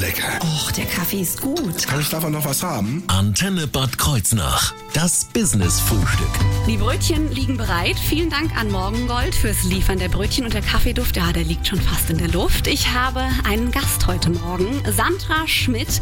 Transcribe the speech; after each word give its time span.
lecker. 0.00 0.38
Och, 0.42 0.72
der 0.72 0.86
Kaffee 0.86 1.20
ist 1.20 1.40
gut. 1.40 1.86
Kann 1.86 2.00
ich 2.00 2.08
davon 2.08 2.32
noch 2.32 2.44
was 2.44 2.62
haben? 2.62 3.04
Antenne 3.06 3.66
Bad 3.66 3.98
Kreuznach. 3.98 4.72
Das 4.94 5.26
Business-Frühstück. 5.26 6.26
Die 6.66 6.76
Brötchen 6.76 7.30
liegen 7.32 7.56
bereit. 7.56 7.96
Vielen 7.98 8.30
Dank 8.30 8.56
an 8.56 8.70
Morgengold 8.70 9.34
fürs 9.34 9.62
Liefern 9.64 9.98
der 9.98 10.08
Brötchen 10.08 10.44
und 10.44 10.54
der 10.54 10.62
Kaffeeduft. 10.62 11.16
Ja, 11.16 11.32
der 11.32 11.44
liegt 11.44 11.68
schon 11.68 11.80
fast 11.80 12.10
in 12.10 12.18
der 12.18 12.28
Luft. 12.28 12.66
Ich 12.66 12.92
habe 12.92 13.22
einen 13.44 13.70
Gast 13.70 14.06
heute 14.06 14.30
Morgen, 14.30 14.82
Sandra 14.90 15.46
Schmidt. 15.46 16.00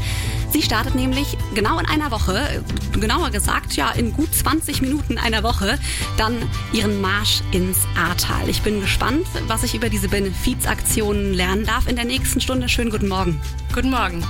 Sie 0.51 0.63
startet 0.63 0.95
nämlich 0.95 1.37
genau 1.55 1.79
in 1.79 1.87
einer 1.87 2.11
Woche, 2.11 2.63
genauer 2.99 3.31
gesagt, 3.31 3.75
ja, 3.75 3.91
in 3.91 4.13
gut 4.15 4.35
20 4.35 4.81
Minuten 4.81 5.19
einer 5.19 5.43
Woche, 5.43 5.79
dann 6.17 6.37
ihren 6.73 7.01
Marsch 7.01 7.43
ins 7.53 7.79
Ahrtal. 7.97 8.49
Ich 8.49 8.63
bin 8.63 8.81
gespannt, 8.81 9.27
was 9.47 9.63
ich 9.63 9.75
über 9.75 9.91
diese 9.91 10.09
Benefizaktionen 10.09 11.35
lernen 11.35 11.67
darf 11.67 11.87
in 11.87 11.97
der 11.97 12.07
nächsten 12.07 12.41
Stunde. 12.41 12.69
Schönen 12.69 12.91
guten 12.91 13.09
Morgen. 13.09 13.39
Guten 13.75 13.91
Morgen. 13.91 14.25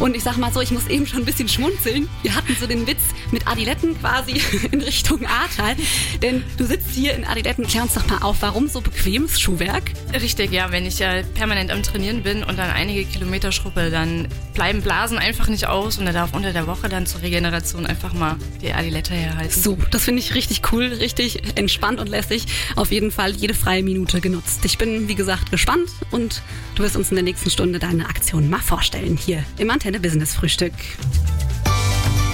Und 0.00 0.16
ich 0.16 0.24
sag 0.24 0.36
mal 0.36 0.52
so, 0.52 0.60
ich 0.60 0.72
muss 0.72 0.88
eben 0.88 1.06
schon 1.06 1.20
ein 1.20 1.24
bisschen 1.24 1.48
schmunzeln. 1.48 2.08
Wir 2.22 2.34
hatten 2.34 2.56
so 2.58 2.66
den 2.66 2.86
Witz 2.86 3.00
mit 3.30 3.46
Adiletten 3.46 3.98
quasi 4.00 4.40
in 4.72 4.80
Richtung 4.80 5.24
Ahrtal. 5.24 5.76
Denn 6.20 6.42
du 6.56 6.66
sitzt 6.66 6.90
hier 6.90 7.14
in 7.14 7.24
Adiletten. 7.24 7.66
Klär 7.66 7.84
uns 7.84 7.94
doch 7.94 8.06
mal 8.08 8.18
auf, 8.18 8.38
warum 8.40 8.68
so 8.68 8.80
bequemes 8.80 9.40
Schuhwerk? 9.40 9.84
Richtig, 10.12 10.52
ja. 10.52 10.72
Wenn 10.72 10.84
ich 10.84 10.98
ja 10.98 11.22
permanent 11.34 11.70
am 11.70 11.82
Trainieren 11.82 12.22
bin 12.22 12.42
und 12.42 12.58
dann 12.58 12.70
einige 12.70 13.04
Kilometer 13.04 13.52
schruppe, 13.52 13.90
dann 13.90 14.26
bleiben 14.54 14.82
Blasen 14.82 15.18
einfach 15.18 15.48
nicht 15.48 15.59
aus 15.66 15.98
und 15.98 16.06
er 16.06 16.12
darf 16.12 16.34
unter 16.34 16.52
der 16.52 16.66
Woche 16.66 16.88
dann 16.88 17.06
zur 17.06 17.22
Regeneration 17.22 17.86
einfach 17.86 18.12
mal 18.12 18.36
die 18.62 18.72
Adilette 18.72 19.14
herhalten. 19.14 19.60
So, 19.60 19.76
das 19.90 20.04
finde 20.04 20.20
ich 20.20 20.34
richtig 20.34 20.62
cool, 20.72 20.86
richtig 20.86 21.56
entspannt 21.56 22.00
und 22.00 22.08
lässig. 22.08 22.46
Auf 22.76 22.90
jeden 22.92 23.10
Fall 23.10 23.32
jede 23.32 23.54
freie 23.54 23.82
Minute 23.82 24.20
genutzt. 24.20 24.64
Ich 24.64 24.78
bin, 24.78 25.08
wie 25.08 25.14
gesagt, 25.14 25.50
gespannt 25.50 25.90
und 26.10 26.42
du 26.74 26.82
wirst 26.82 26.96
uns 26.96 27.10
in 27.10 27.16
der 27.16 27.24
nächsten 27.24 27.50
Stunde 27.50 27.78
deine 27.78 28.08
Aktion 28.08 28.48
mal 28.48 28.60
vorstellen 28.60 29.16
hier 29.16 29.44
im 29.58 29.70
Antenne 29.70 30.00
Business 30.00 30.34
Frühstück. 30.34 30.72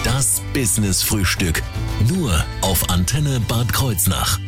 Das 0.04 0.40
Business-Frühstück. 0.54 1.62
Nur 2.08 2.44
auf 2.60 2.88
Antenne 2.90 3.40
Bad 3.48 3.72
Kreuznach. 3.72 4.38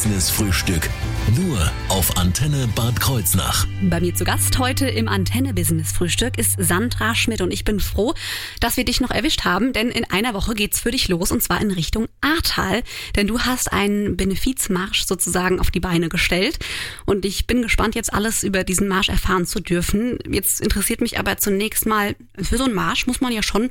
Das 0.00 0.06
Business-Frühstück. 0.06 0.88
Nur 1.36 1.70
auf 1.90 2.16
Antenne 2.16 2.66
Bad 2.74 2.98
Kreuznach. 2.98 3.66
Bei 3.82 4.00
mir 4.00 4.14
zu 4.14 4.24
Gast 4.24 4.58
heute 4.58 4.88
im 4.88 5.08
Antenne 5.08 5.52
Business 5.52 5.92
Frühstück 5.92 6.38
ist 6.38 6.54
Sandra 6.58 7.14
Schmidt 7.14 7.42
und 7.42 7.52
ich 7.52 7.64
bin 7.64 7.80
froh, 7.80 8.14
dass 8.60 8.78
wir 8.78 8.86
dich 8.86 9.02
noch 9.02 9.10
erwischt 9.10 9.44
haben, 9.44 9.74
denn 9.74 9.90
in 9.90 10.04
einer 10.10 10.32
Woche 10.32 10.54
geht's 10.54 10.80
für 10.80 10.90
dich 10.90 11.08
los 11.08 11.30
und 11.30 11.42
zwar 11.42 11.60
in 11.60 11.70
Richtung 11.70 12.08
Ahrtal, 12.22 12.82
denn 13.14 13.26
du 13.26 13.40
hast 13.40 13.74
einen 13.74 14.16
Benefizmarsch 14.16 15.04
sozusagen 15.04 15.60
auf 15.60 15.70
die 15.70 15.80
Beine 15.80 16.08
gestellt 16.08 16.58
und 17.04 17.26
ich 17.26 17.46
bin 17.46 17.60
gespannt 17.60 17.94
jetzt 17.94 18.14
alles 18.14 18.42
über 18.42 18.64
diesen 18.64 18.88
Marsch 18.88 19.10
erfahren 19.10 19.44
zu 19.44 19.60
dürfen. 19.60 20.18
Jetzt 20.30 20.62
interessiert 20.62 21.02
mich 21.02 21.18
aber 21.18 21.36
zunächst 21.36 21.84
mal, 21.84 22.16
für 22.40 22.56
so 22.56 22.64
einen 22.64 22.74
Marsch 22.74 23.06
muss 23.06 23.20
man 23.20 23.32
ja 23.32 23.42
schon 23.42 23.68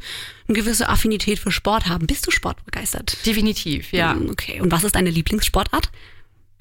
eine 0.48 0.56
gewisse 0.56 0.90
Affinität 0.90 1.40
für 1.40 1.52
Sport 1.52 1.88
haben. 1.88 2.06
Bist 2.06 2.28
du 2.28 2.32
sportbegeistert? 2.32 3.26
Definitiv, 3.26 3.92
ja. 3.94 4.16
Okay, 4.30 4.62
und 4.62 4.72
was 4.72 4.84
ist 4.84 4.94
deine 4.94 5.10
Lieblingssportart? 5.10 5.90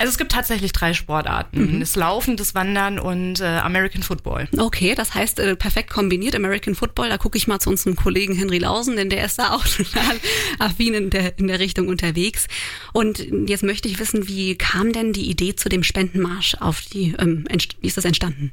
Also 0.01 0.11
es 0.11 0.17
gibt 0.17 0.31
tatsächlich 0.31 0.71
drei 0.71 0.95
Sportarten. 0.95 1.75
Mhm. 1.75 1.81
Das 1.81 1.97
Laufen, 1.97 2.37
das 2.37 2.55
Wandern 2.55 3.01
und 3.01 3.41
äh, 3.41 3.45
American 3.45 4.05
Football. 4.05 4.49
Okay, 4.57 4.95
das 4.95 5.13
heißt 5.13 5.41
äh, 5.41 5.57
perfekt 5.57 5.91
kombiniert 5.91 6.37
American 6.37 6.77
Football. 6.77 7.09
Da 7.09 7.19
gucke 7.19 7.37
ich 7.37 7.49
mal 7.49 7.59
zu 7.59 7.69
unserem 7.69 7.97
Kollegen 7.97 8.37
Henry 8.37 8.59
Lausen, 8.59 8.95
denn 8.95 9.11
der 9.11 9.25
ist 9.25 9.41
da 9.41 9.51
auch 9.51 9.67
total 9.77 10.17
affin 10.61 10.95
in 10.95 11.11
der, 11.11 11.37
in 11.41 11.49
der 11.49 11.59
Richtung 11.59 11.89
unterwegs. 11.89 12.47
Und 12.93 13.27
jetzt 13.49 13.65
möchte 13.65 13.89
ich 13.89 13.99
wissen, 13.99 14.29
wie 14.29 14.57
kam 14.57 14.93
denn 14.93 15.13
die 15.13 15.29
Idee 15.29 15.57
zu 15.57 15.69
dem 15.69 15.83
Spendenmarsch 15.83 16.55
auf 16.61 16.81
die, 16.83 17.17
ähm, 17.19 17.45
wie 17.81 17.89
ist 17.89 17.97
das 17.97 18.05
entstanden? 18.05 18.53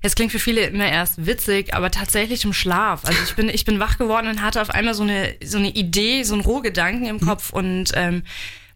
Es 0.00 0.14
klingt 0.14 0.32
für 0.32 0.38
viele 0.38 0.62
immer 0.62 0.88
erst 0.88 1.26
witzig, 1.26 1.74
aber 1.74 1.90
tatsächlich 1.90 2.42
im 2.44 2.54
Schlaf. 2.54 3.04
Also 3.04 3.18
ich 3.22 3.34
bin, 3.34 3.50
ich 3.50 3.66
bin 3.66 3.80
wach 3.80 3.98
geworden 3.98 4.28
und 4.28 4.40
hatte 4.40 4.62
auf 4.62 4.70
einmal 4.70 4.94
so 4.94 5.02
eine, 5.02 5.34
so 5.44 5.58
eine 5.58 5.70
Idee, 5.70 6.22
so 6.22 6.32
einen 6.32 6.42
Rohgedanken 6.42 7.06
im 7.06 7.20
Kopf 7.20 7.50
und 7.50 7.92
ähm, 7.94 8.22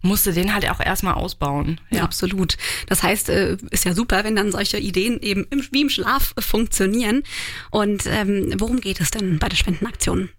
musste 0.02 0.32
den 0.32 0.54
halt 0.54 0.68
auch 0.70 0.80
erstmal 0.80 1.14
ausbauen. 1.14 1.80
Ja, 1.90 2.02
absolut. 2.02 2.56
Das 2.86 3.02
heißt, 3.02 3.28
äh, 3.28 3.56
ist 3.70 3.84
ja 3.84 3.94
super, 3.94 4.24
wenn 4.24 4.36
dann 4.36 4.52
solche 4.52 4.78
Ideen 4.78 5.20
eben 5.20 5.46
im, 5.50 5.66
wie 5.70 5.82
im 5.82 5.90
Schlaf 5.90 6.34
funktionieren. 6.38 7.22
Und 7.70 8.04
ähm, 8.06 8.54
worum 8.58 8.80
geht 8.80 9.00
es 9.00 9.10
denn 9.10 9.38
bei 9.38 9.48
der 9.48 9.56
Spendenaktion? 9.56 10.30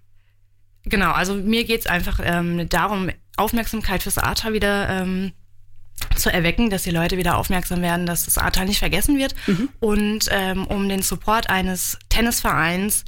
Genau, 0.83 1.11
also 1.11 1.35
mir 1.35 1.63
geht's 1.63 1.85
einfach 1.85 2.19
ähm, 2.23 2.67
darum, 2.69 3.09
Aufmerksamkeit 3.37 4.03
fürs 4.03 4.17
Ahrtal 4.17 4.53
wieder 4.53 4.89
ähm, 4.89 5.31
zu 6.15 6.33
erwecken, 6.33 6.69
dass 6.69 6.83
die 6.83 6.91
Leute 6.91 7.17
wieder 7.17 7.37
aufmerksam 7.37 7.81
werden, 7.81 8.05
dass 8.05 8.25
das 8.25 8.37
Ahrtal 8.37 8.65
nicht 8.65 8.79
vergessen 8.79 9.17
wird 9.17 9.35
und 9.79 10.27
ähm, 10.31 10.65
um 10.65 10.89
den 10.89 11.03
Support 11.03 11.49
eines 11.49 11.99
Tennisvereins, 12.09 13.05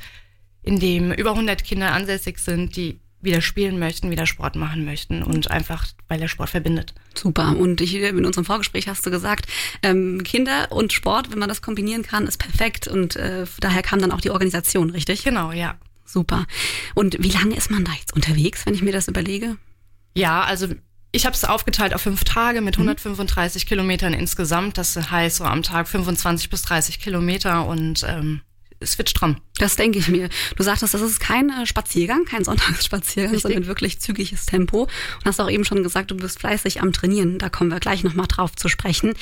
in 0.61 0.79
dem 0.79 1.11
über 1.11 1.31
100 1.31 1.63
Kinder 1.63 1.91
ansässig 1.91 2.37
sind, 2.39 2.75
die 2.75 2.99
wieder 3.23 3.41
spielen 3.41 3.79
möchten, 3.79 4.11
wieder 4.11 4.25
Sport 4.25 4.55
machen 4.55 4.85
möchten 4.85 5.23
und 5.23 5.49
einfach, 5.49 5.87
weil 6.07 6.19
der 6.19 6.27
Sport 6.27 6.49
verbindet. 6.49 6.93
Super. 7.15 7.55
Und 7.57 7.81
ich, 7.81 7.95
in 7.95 8.25
unserem 8.25 8.45
Vorgespräch 8.45 8.87
hast 8.87 9.05
du 9.05 9.11
gesagt, 9.11 9.47
ähm, 9.81 10.23
Kinder 10.23 10.71
und 10.71 10.93
Sport, 10.93 11.31
wenn 11.31 11.39
man 11.39 11.49
das 11.49 11.61
kombinieren 11.61 12.03
kann, 12.03 12.27
ist 12.27 12.37
perfekt. 12.37 12.87
Und 12.87 13.15
äh, 13.15 13.45
daher 13.59 13.81
kam 13.81 13.99
dann 13.99 14.11
auch 14.11 14.21
die 14.21 14.31
Organisation, 14.31 14.89
richtig? 14.89 15.23
Genau, 15.23 15.51
ja. 15.51 15.75
Super. 16.05 16.45
Und 16.93 17.17
wie 17.19 17.31
lange 17.31 17.55
ist 17.55 17.71
man 17.71 17.85
da 17.85 17.91
jetzt 17.93 18.13
unterwegs, 18.13 18.65
wenn 18.65 18.75
ich 18.75 18.81
mir 18.81 18.93
das 18.93 19.07
überlege? 19.07 19.57
Ja, 20.13 20.43
also 20.43 20.67
ich 21.11 21.25
habe 21.25 21.35
es 21.35 21.45
aufgeteilt 21.45 21.93
auf 21.93 22.01
fünf 22.01 22.23
Tage 22.23 22.61
mit 22.61 22.75
135 22.75 23.65
Kilometern 23.65 24.13
insgesamt. 24.13 24.77
Das 24.77 24.95
heißt 25.11 25.37
so 25.37 25.43
am 25.45 25.63
Tag 25.63 25.87
25 25.87 26.49
bis 26.49 26.63
30 26.63 26.99
Kilometer 26.99 27.65
und 27.67 28.03
ähm, 28.07 28.41
es 28.83 28.97
wird 28.97 29.09
stramm. 29.09 29.37
Das 29.57 29.75
denke 29.75 29.99
ich 29.99 30.07
mir. 30.07 30.29
Du 30.55 30.63
sagtest, 30.63 30.93
das 30.93 31.01
ist 31.01 31.19
kein 31.19 31.49
äh, 31.49 31.65
Spaziergang, 31.65 32.25
kein 32.25 32.43
Sonntagsspaziergang, 32.45 33.33
Richtig. 33.33 33.53
sondern 33.53 33.67
wirklich 33.67 33.99
zügiges 33.99 34.45
Tempo. 34.45 34.83
Und 34.83 35.25
hast 35.25 35.39
auch 35.39 35.49
eben 35.49 35.65
schon 35.65 35.83
gesagt, 35.83 36.11
du 36.11 36.17
bist 36.17 36.39
fleißig 36.39 36.81
am 36.81 36.93
Trainieren. 36.93 37.39
Da 37.39 37.49
kommen 37.49 37.71
wir 37.71 37.79
gleich 37.79 38.03
nochmal 38.03 38.27
drauf 38.27 38.55
zu 38.55 38.67
sprechen. 38.67 39.13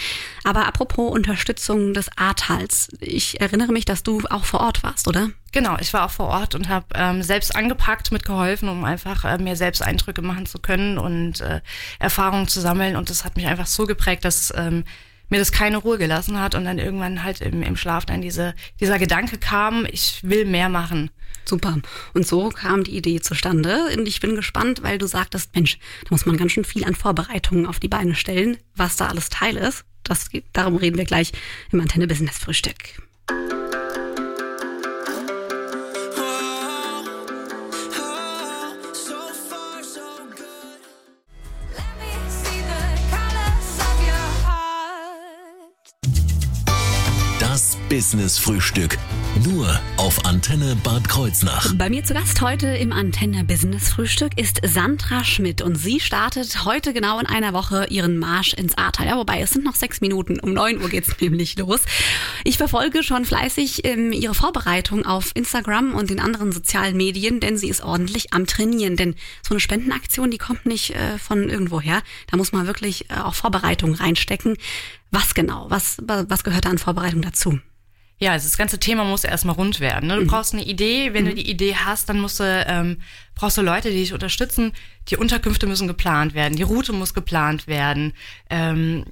Aber 0.44 0.68
apropos 0.68 1.12
Unterstützung 1.12 1.94
des 1.94 2.10
Ahrtals. 2.18 2.90
Ich 3.00 3.40
erinnere 3.40 3.72
mich, 3.72 3.86
dass 3.86 4.04
du 4.04 4.22
auch 4.30 4.46
vor 4.46 4.62
Ort 4.62 4.84
warst, 4.84 5.08
oder? 5.08 5.30
Genau, 5.52 5.78
ich 5.80 5.92
war 5.94 6.06
auch 6.06 6.12
vor 6.12 6.28
Ort 6.28 6.56
und 6.56 6.70
habe 6.70 6.86
ähm, 6.96 7.24
selbst 7.24 7.56
angepackt, 7.56 8.12
mitgeholfen, 8.12 8.70
um 8.70 8.86
einfach 8.86 9.26
äh, 9.26 9.38
mir 9.38 9.58
selbst 9.58 9.82
Eindrücke 9.82 10.22
machen 10.22 10.46
zu 10.46 10.60
können 10.60 10.98
und 10.98 11.42
äh, 11.42 11.60
Erfahrungen 12.00 12.48
zu 12.48 12.62
sammeln. 12.62 12.96
Und 12.96 13.10
das 13.10 13.26
hat 13.26 13.36
mich 13.36 13.48
einfach 13.48 13.68
so 13.68 13.86
geprägt, 13.86 14.24
dass 14.24 14.54
ähm, 14.56 14.86
mir 15.31 15.40
das 15.40 15.52
keine 15.52 15.78
Ruhe 15.78 15.97
gelassen 15.97 16.40
hat 16.40 16.53
und 16.53 16.66
dann 16.66 16.78
irgendwann 16.78 17.24
halt 17.24 17.42
im, 17.42 17.64
im 17.64 17.75
Schlaf 17.75 18.06
dann 18.06 18.22
diese, 18.22 18.53
dieser 18.80 19.00
Gedanke 19.00 19.38
kam, 19.38 19.88
ich 19.90 20.19
will 20.24 20.46
mehr 20.46 20.69
machen. 20.69 21.09
Super. 21.46 21.80
Und 22.14 22.28
so 22.28 22.50
kam 22.50 22.84
die 22.84 22.96
Idee 22.96 23.19
zustande. 23.19 23.88
Und 23.97 24.08
ich 24.08 24.19
bin 24.19 24.36
gespannt, 24.36 24.84
weil 24.84 24.97
du 24.97 25.08
sagtest, 25.08 25.56
Mensch, 25.56 25.80
da 26.03 26.09
muss 26.12 26.25
man 26.25 26.38
ganz 26.38 26.52
schön 26.52 26.66
viel 26.66 26.84
an 26.84 26.96
Vorbereitungen 26.96 27.66
auf 27.66 27.80
die 27.80 27.88
Beine 27.88 28.14
stellen, 28.14 28.58
was 28.75 28.97
da 28.97 29.08
alles 29.08 29.30
Teil 29.30 29.58
ist. 29.58 29.86
Das, 30.03 30.30
darum 30.53 30.75
reden 30.75 30.97
wir 30.97 31.06
gleich 31.06 31.31
im 31.72 31.81
Antenne 31.81 32.08
Business 32.08 32.38
Frühstück. 32.38 33.02
Das 47.91 48.12
Business-Frühstück. 48.12 48.97
Nur 49.44 49.78
auf 49.97 50.24
Antenne 50.24 50.78
Bad 50.81 51.10
Kreuznach. 51.10 51.74
Bei 51.75 51.89
mir 51.89 52.06
zu 52.06 52.13
Gast 52.13 52.42
heute 52.42 52.68
im 52.68 52.94
Antenne 52.94 53.44
Business 53.44 53.89
Frühstück 53.89 54.38
ist 54.38 54.62
Sandra 54.66 55.25
Schmidt 55.25 55.62
und 55.62 55.75
sie 55.75 56.00
startet 56.00 56.63
heute 56.63 56.94
genau 56.94 57.19
in 57.19 57.25
einer 57.25 57.51
Woche 57.51 57.88
ihren 57.89 58.18
Marsch 58.18 58.54
ins 58.54 58.77
Ahrtal. 58.77 59.07
Ja, 59.07 59.18
wobei 59.18 59.42
es 59.42 59.51
sind 59.51 59.66
noch 59.66 59.75
sechs 59.75 60.00
Minuten. 60.00 60.39
Um 60.39 60.54
neun 60.54 60.81
Uhr 60.81 60.88
geht's 60.88 61.13
nämlich 61.19 61.57
los. 61.57 61.81
Ich 62.45 62.57
verfolge 62.57 63.04
schon 63.04 63.25
fleißig 63.25 63.83
ähm, 63.83 64.13
ihre 64.13 64.36
Vorbereitung 64.36 65.06
auf 65.06 65.31
Instagram 65.33 65.94
und 65.94 66.10
den 66.10 66.21
anderen 66.21 66.54
sozialen 66.54 66.95
Medien, 66.95 67.42
denn 67.42 67.57
sie 67.57 67.68
ist 67.68 67.83
ordentlich 67.83 68.33
am 68.33 68.48
Trainieren. 68.48 68.95
Denn 68.95 69.16
so 69.45 69.54
eine 69.54 69.60
Spendenaktion, 69.60 70.31
die 70.31 70.38
kommt 70.38 70.66
nicht 70.66 70.95
äh, 70.95 71.18
von 71.18 71.50
irgendwoher. 71.50 72.04
Da 72.30 72.38
muss 72.38 72.54
man 72.54 72.68
wirklich 72.68 73.10
äh, 73.10 73.16
auch 73.16 73.33
Vorbereitung 73.33 73.95
reinstecken. 73.95 74.56
Was 75.10 75.33
genau? 75.33 75.66
Was, 75.68 75.98
was 76.06 76.45
gehört 76.45 76.63
da 76.63 76.69
an 76.69 76.77
Vorbereitung 76.77 77.21
dazu? 77.21 77.60
Ja, 78.21 78.33
also 78.33 78.47
das 78.47 78.57
ganze 78.57 78.79
Thema 78.79 79.03
muss 79.03 79.23
erstmal 79.23 79.56
rund 79.56 79.79
werden. 79.79 80.07
Ne? 80.07 80.18
Du 80.18 80.27
brauchst 80.27 80.53
eine 80.53 80.63
Idee. 80.63 81.13
Wenn 81.13 81.25
du 81.25 81.33
die 81.33 81.50
Idee 81.50 81.75
hast, 81.75 82.07
dann 82.07 82.19
musst 82.19 82.39
du, 82.39 82.44
ähm, 82.68 82.97
brauchst 83.33 83.57
du 83.57 83.63
Leute, 83.63 83.89
die 83.89 83.97
dich 83.97 84.13
unterstützen. 84.13 84.73
Die 85.09 85.18
Unterkünfte 85.18 85.65
müssen 85.65 85.88
geplant 85.88 86.35
werden. 86.35 86.56
Die 86.56 86.62
Route 86.62 86.94
muss 86.94 87.15
geplant 87.15 87.65
werden. 87.65 88.13
Ähm, 88.51 89.06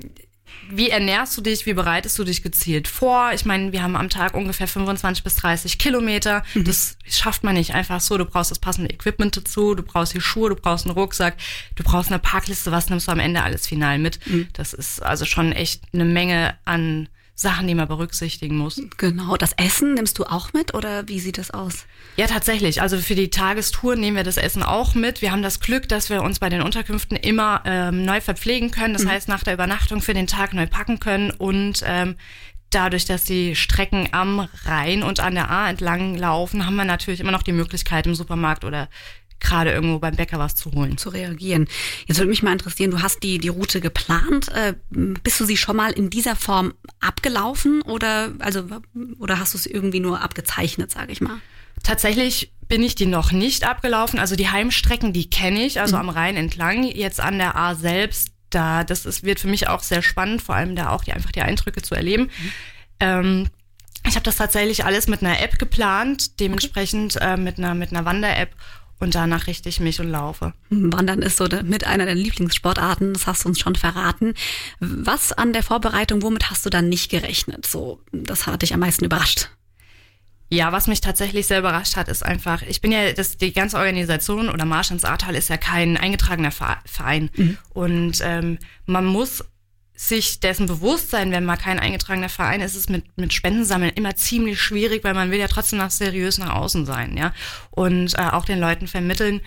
wie 0.70 0.92
ernährst 0.92 1.36
du 1.36 1.42
dich, 1.42 1.66
wie 1.66 1.74
bereitest 1.74 2.20
du 2.20 2.24
dich 2.24 2.44
gezielt 2.44 2.88
vor? 2.88 3.32
Ich 3.34 3.46
meine, 3.46 3.72
wir 3.72 3.82
haben 3.82 3.96
am 3.96 4.10
Tag 4.10 4.36
ungefähr 4.36 4.68
25 4.68 5.24
bis 5.24 5.36
30 5.38 5.80
Kilometer. 5.80 6.44
Das 6.54 6.96
schafft 7.10 7.44
man 7.44 7.56
nicht 7.56 7.74
einfach 7.74 8.02
so. 8.02 8.16
Du 8.16 8.26
brauchst 8.26 8.52
das 8.52 8.60
passende 8.60 8.92
Equipment 8.92 9.36
dazu, 9.36 9.74
du 9.74 9.82
brauchst 9.82 10.14
die 10.14 10.22
Schuhe, 10.22 10.50
du 10.50 10.56
brauchst 10.56 10.86
einen 10.86 10.94
Rucksack, 10.94 11.36
du 11.76 11.84
brauchst 11.84 12.12
eine 12.12 12.20
Parkliste. 12.20 12.72
Was 12.72 12.90
nimmst 12.90 13.08
du 13.08 13.12
am 13.12 13.20
Ende 13.20 13.42
alles 13.42 13.66
final 13.66 13.98
mit? 13.98 14.20
Das 14.54 14.74
ist 14.74 15.02
also 15.02 15.26
schon 15.26 15.52
echt 15.52 15.82
eine 15.94 16.06
Menge 16.06 16.56
an 16.66 17.10
Sachen, 17.40 17.68
die 17.68 17.76
man 17.76 17.88
berücksichtigen 17.88 18.58
muss. 18.58 18.82
Genau, 18.98 19.38
das 19.38 19.54
Essen 19.54 19.94
nimmst 19.94 20.20
du 20.20 20.26
auch 20.26 20.52
mit 20.52 20.74
oder 20.74 21.08
wie 21.08 21.22
sieht 21.22 21.38
das 21.38 21.52
aus? 21.52 21.86
Ja, 22.18 22.28
tatsächlich. 22.28 22.82
Also 22.82 22.98
für 22.98 23.16
die 23.16 23.30
Tagestour 23.30 23.96
nehmen 23.96 24.18
wir 24.18 24.26
das 24.26 24.36
Essen 24.36 24.62
auch 24.62 24.94
mit. 24.94 25.22
Wir 25.22 25.32
haben 25.32 25.42
das 25.42 25.62
Glück, 25.62 25.88
dass 25.88 26.10
wir 26.10 26.22
uns 26.22 26.40
bei 26.40 26.50
den 26.50 26.62
Unterkünften 26.62 27.16
immer 27.16 27.62
ähm, 27.64 28.04
neu 28.04 28.20
verpflegen 28.20 28.72
können. 28.72 28.94
Das 28.94 29.06
heißt, 29.06 29.30
nach 29.30 29.44
der 29.44 29.54
Übernachtung 29.54 30.02
für 30.02 30.14
den 30.14 30.28
Tag 30.28 30.54
neu 30.54 30.68
packen 30.68 31.00
können 31.00 31.32
und 31.32 31.82
ähm, 31.86 32.18
dadurch, 32.72 33.06
dass 33.06 33.24
die 33.24 33.56
Strecken 33.56 34.10
am 34.12 34.50
Rhein 34.66 35.02
und 35.02 35.22
an 35.22 35.36
der 35.36 35.50
A 35.50 35.70
entlang 35.70 36.16
laufen, 36.16 36.66
haben 36.66 36.76
wir 36.76 36.84
natürlich 36.84 37.22
immer 37.22 37.32
noch 37.32 37.44
die 37.44 37.54
Möglichkeit 37.54 38.06
im 38.06 38.16
Supermarkt 38.16 38.66
oder 38.66 38.90
gerade 39.40 39.72
irgendwo 39.72 40.00
beim 40.00 40.16
Bäcker 40.16 40.40
was 40.40 40.56
zu 40.56 40.72
holen. 40.72 40.98
zu 40.98 41.10
reagieren. 41.10 41.68
Jetzt 42.08 42.18
würde 42.18 42.30
mich 42.30 42.44
mal 42.44 42.52
interessieren, 42.52 42.92
du 42.92 43.02
hast 43.02 43.24
die, 43.24 43.38
die 43.38 43.48
Route 43.48 43.82
geplant. 43.82 44.50
Äh, 44.50 44.76
bist 44.90 45.40
du 45.40 45.46
sie 45.46 45.58
schon 45.58 45.76
mal 45.76 45.92
in 45.92 46.10
dieser 46.10 46.36
Form 46.36 46.74
abgelaufen 47.00 47.82
oder, 47.84 48.34
also, 48.40 48.66
oder 49.20 49.40
hast 49.40 49.54
du 49.54 49.58
es 49.58 49.66
irgendwie 49.66 50.00
nur 50.00 50.22
abgezeichnet, 50.22 50.92
sage 50.92 51.12
ich 51.12 51.22
mal? 51.22 51.40
Tatsächlich 51.84 52.54
bin 52.68 52.84
ich 52.84 52.96
die 52.96 53.08
noch 53.08 53.32
nicht 53.32 53.68
abgelaufen. 53.68 54.20
Also 54.20 54.36
die 54.36 54.50
Heimstrecken, 54.50 55.12
die 55.12 55.30
kenne 55.30 55.66
ich, 55.66 55.80
also 55.80 55.98
am 55.98 56.10
Rhein 56.10 56.38
entlang. 56.38 56.84
Jetzt 56.84 57.20
an 57.20 57.40
der 57.40 57.56
A 57.56 57.76
selbst, 57.76 58.32
da 58.50 58.84
das 58.84 59.06
ist, 59.06 59.24
wird 59.24 59.40
für 59.40 59.48
mich 59.48 59.68
auch 59.68 59.82
sehr 59.82 60.02
spannend, 60.02 60.42
vor 60.42 60.56
allem 60.56 60.76
da 60.76 60.90
auch 60.90 61.04
die 61.04 61.14
einfach 61.14 61.32
die 61.32 61.42
Eindrücke 61.42 61.82
zu 61.82 61.96
erleben. 61.96 62.30
Ähm, 63.00 63.48
ich 64.08 64.16
habe 64.16 64.24
das 64.24 64.38
tatsächlich 64.38 64.86
alles 64.86 65.08
mit 65.08 65.22
einer 65.24 65.42
App 65.42 65.60
geplant, 65.60 66.40
dementsprechend 66.40 67.18
äh, 67.20 67.38
mit 67.38 67.58
einer 67.58 67.74
mit 67.74 67.92
einer 67.92 68.06
Wander-App 68.06 68.56
und 69.00 69.16
danach 69.16 69.48
richte 69.48 69.70
ich 69.70 69.80
mich 69.80 70.00
und 70.00 70.10
laufe. 70.10 70.54
Wandern 70.70 71.22
ist 71.22 71.38
so 71.38 71.48
mit 71.64 71.86
einer 71.86 72.06
der 72.06 72.16
Lieblingssportarten, 72.16 73.14
das 73.14 73.28
hast 73.28 73.44
du 73.44 73.50
uns 73.50 73.60
schon 73.60 73.76
verraten. 73.76 74.34
Was 74.80 75.32
an 75.32 75.54
der 75.54 75.64
Vorbereitung, 75.64 76.22
womit 76.22 76.50
hast 76.50 76.66
du 76.66 76.70
dann 76.70 76.90
nicht 76.90 77.10
gerechnet? 77.10 77.66
So, 77.66 78.02
das 78.12 78.46
hat 78.48 78.62
dich 78.62 78.74
am 78.74 78.82
meisten 78.82 79.06
überrascht. 79.06 79.50
Ja, 80.52 80.72
was 80.72 80.88
mich 80.88 81.00
tatsächlich 81.00 81.46
sehr 81.46 81.60
überrascht 81.60 81.96
hat, 81.96 82.08
ist 82.08 82.26
einfach, 82.26 82.64
ich 82.64 82.82
bin 82.82 82.92
ja, 82.92 83.14
das, 83.14 83.38
die 83.38 83.54
ganze 83.54 83.78
Organisation 83.78 84.50
oder 84.50 84.66
Marsch 84.66 84.90
ins 84.90 85.06
Ahrtal 85.06 85.36
ist 85.36 85.48
ja 85.50 85.58
kein 85.58 85.96
eingetragener 85.96 86.50
Ver- 86.52 86.82
Verein. 86.86 87.30
Und 87.70 88.20
ähm, 88.24 88.58
man 88.88 89.06
muss 89.06 89.44
sich 90.02 90.40
dessen 90.40 90.66
bewusst 90.66 91.10
sein, 91.10 91.32
wenn 91.32 91.44
man 91.44 91.58
kein 91.58 91.78
eingetragener 91.78 92.30
Verein 92.30 92.62
ist, 92.62 92.72
ist 92.72 92.84
es 92.84 92.90
mit, 92.90 93.18
mit 93.18 93.34
Spendensammeln 93.34 93.92
immer 93.96 94.16
ziemlich 94.16 94.62
schwierig, 94.62 95.04
weil 95.04 95.14
man 95.14 95.30
will 95.30 95.40
ja 95.40 95.50
trotzdem 95.50 95.80
noch 95.80 95.92
seriös 95.92 96.38
nach 96.38 96.56
außen 96.56 96.86
sein, 96.86 97.18
ja. 97.18 97.34
Und 97.70 98.18
äh, 98.18 98.22
auch 98.32 98.46
den 98.46 98.62
Leuten 98.62 98.88
vermitteln, 98.88 99.42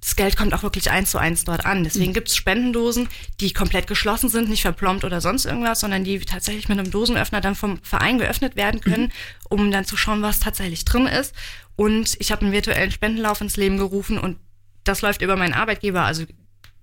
das 0.00 0.16
Geld 0.16 0.34
kommt 0.34 0.54
auch 0.54 0.62
wirklich 0.62 0.90
eins 0.90 1.10
zu 1.10 1.18
eins 1.18 1.44
dort 1.44 1.66
an. 1.66 1.84
Deswegen 1.84 2.14
gibt's 2.14 2.36
Spendendosen, 2.36 3.06
die 3.40 3.52
komplett 3.52 3.86
geschlossen 3.86 4.30
sind, 4.30 4.48
nicht 4.48 4.62
verplombt 4.62 5.04
oder 5.04 5.20
sonst 5.20 5.44
irgendwas, 5.44 5.80
sondern 5.80 6.04
die 6.04 6.18
tatsächlich 6.20 6.70
mit 6.70 6.78
einem 6.78 6.90
Dosenöffner 6.90 7.42
dann 7.42 7.54
vom 7.54 7.78
Verein 7.82 8.16
geöffnet 8.16 8.56
werden 8.56 8.80
können, 8.80 9.12
um 9.50 9.70
dann 9.70 9.84
zu 9.84 9.98
schauen, 9.98 10.22
was 10.22 10.40
tatsächlich 10.40 10.86
drin 10.86 11.06
ist. 11.06 11.34
Und 11.76 12.16
ich 12.18 12.32
habe 12.32 12.42
einen 12.42 12.52
virtuellen 12.52 12.92
Spendenlauf 12.92 13.42
ins 13.42 13.58
Leben 13.58 13.76
gerufen 13.76 14.18
und 14.18 14.38
das 14.84 15.02
läuft 15.02 15.20
über 15.20 15.36
meinen 15.36 15.52
Arbeitgeber. 15.52 16.04
Also 16.04 16.24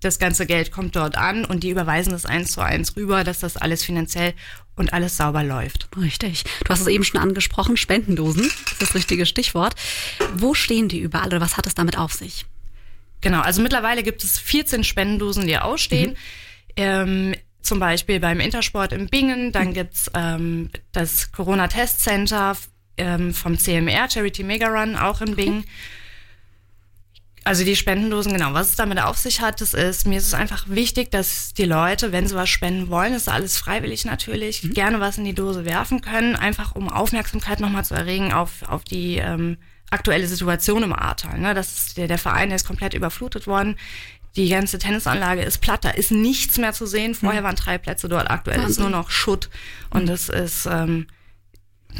das 0.00 0.18
ganze 0.18 0.46
Geld 0.46 0.70
kommt 0.70 0.96
dort 0.96 1.16
an 1.16 1.44
und 1.44 1.62
die 1.62 1.70
überweisen 1.70 2.12
das 2.12 2.26
eins 2.26 2.52
zu 2.52 2.60
eins 2.60 2.96
rüber, 2.96 3.24
dass 3.24 3.40
das 3.40 3.56
alles 3.56 3.84
finanziell 3.84 4.34
und 4.76 4.92
alles 4.92 5.16
sauber 5.16 5.42
läuft. 5.42 5.88
Richtig. 6.00 6.44
Du 6.64 6.68
hast 6.68 6.82
es 6.82 6.86
eben 6.86 7.04
schon 7.04 7.20
angesprochen, 7.20 7.76
Spendendosen, 7.76 8.42
das 8.42 8.72
ist 8.72 8.82
das 8.82 8.94
richtige 8.94 9.26
Stichwort. 9.26 9.74
Wo 10.34 10.54
stehen 10.54 10.88
die 10.88 11.00
überall 11.00 11.28
oder 11.28 11.40
was 11.40 11.56
hat 11.56 11.66
es 11.66 11.74
damit 11.74 11.98
auf 11.98 12.12
sich? 12.12 12.46
Genau, 13.22 13.40
also 13.40 13.62
mittlerweile 13.62 14.02
gibt 14.02 14.22
es 14.22 14.38
14 14.38 14.84
Spendendosen, 14.84 15.46
die 15.46 15.58
ausstehen. 15.58 16.16
Ähm, 16.76 17.34
zum 17.62 17.80
Beispiel 17.80 18.20
beim 18.20 18.38
Intersport 18.38 18.92
in 18.92 19.08
Bingen, 19.08 19.50
dann 19.50 19.72
gibt's 19.72 20.10
ähm, 20.14 20.70
das 20.92 21.32
Corona-Test-Center 21.32 22.56
ähm, 22.98 23.34
vom 23.34 23.58
CMR, 23.58 24.08
Charity 24.10 24.44
Mega 24.44 24.68
Run, 24.68 24.94
auch 24.94 25.20
in 25.20 25.34
Bingen. 25.34 25.64
Also 27.46 27.62
die 27.62 27.76
Spendendosen, 27.76 28.32
genau, 28.32 28.54
was 28.54 28.70
es 28.70 28.74
damit 28.74 29.00
auf 29.00 29.18
sich 29.18 29.40
hat, 29.40 29.60
das 29.60 29.72
ist, 29.72 30.04
mir 30.04 30.18
ist 30.18 30.26
es 30.26 30.34
einfach 30.34 30.64
wichtig, 30.68 31.12
dass 31.12 31.54
die 31.54 31.64
Leute, 31.64 32.10
wenn 32.10 32.26
sie 32.26 32.34
was 32.34 32.48
spenden 32.48 32.88
wollen, 32.90 33.12
das 33.12 33.22
ist 33.22 33.28
alles 33.28 33.56
freiwillig 33.56 34.04
natürlich, 34.04 34.62
gerne 34.74 34.98
was 34.98 35.16
in 35.16 35.24
die 35.24 35.32
Dose 35.32 35.64
werfen 35.64 36.00
können, 36.00 36.34
einfach 36.34 36.74
um 36.74 36.88
Aufmerksamkeit 36.88 37.60
nochmal 37.60 37.84
zu 37.84 37.94
erregen 37.94 38.32
auf, 38.32 38.64
auf 38.66 38.82
die 38.82 39.18
ähm, 39.18 39.58
aktuelle 39.90 40.26
Situation 40.26 40.82
im 40.82 40.92
Ahrtal. 40.92 41.38
Ne? 41.38 41.54
Das 41.54 41.94
der, 41.94 42.08
der 42.08 42.18
Verein 42.18 42.48
der 42.48 42.56
ist 42.56 42.66
komplett 42.66 42.94
überflutet 42.94 43.46
worden. 43.46 43.76
Die 44.34 44.48
ganze 44.48 44.80
Tennisanlage 44.80 45.42
ist 45.42 45.58
platt, 45.58 45.84
da 45.84 45.90
ist 45.90 46.10
nichts 46.10 46.58
mehr 46.58 46.72
zu 46.72 46.84
sehen. 46.84 47.14
Vorher 47.14 47.44
waren 47.44 47.54
drei 47.54 47.78
Plätze 47.78 48.08
dort, 48.08 48.28
aktuell 48.28 48.68
ist 48.68 48.80
nur 48.80 48.90
noch 48.90 49.08
Schutt. 49.08 49.50
Und 49.90 50.08
das 50.08 50.30
ist, 50.30 50.66
ähm, 50.66 51.06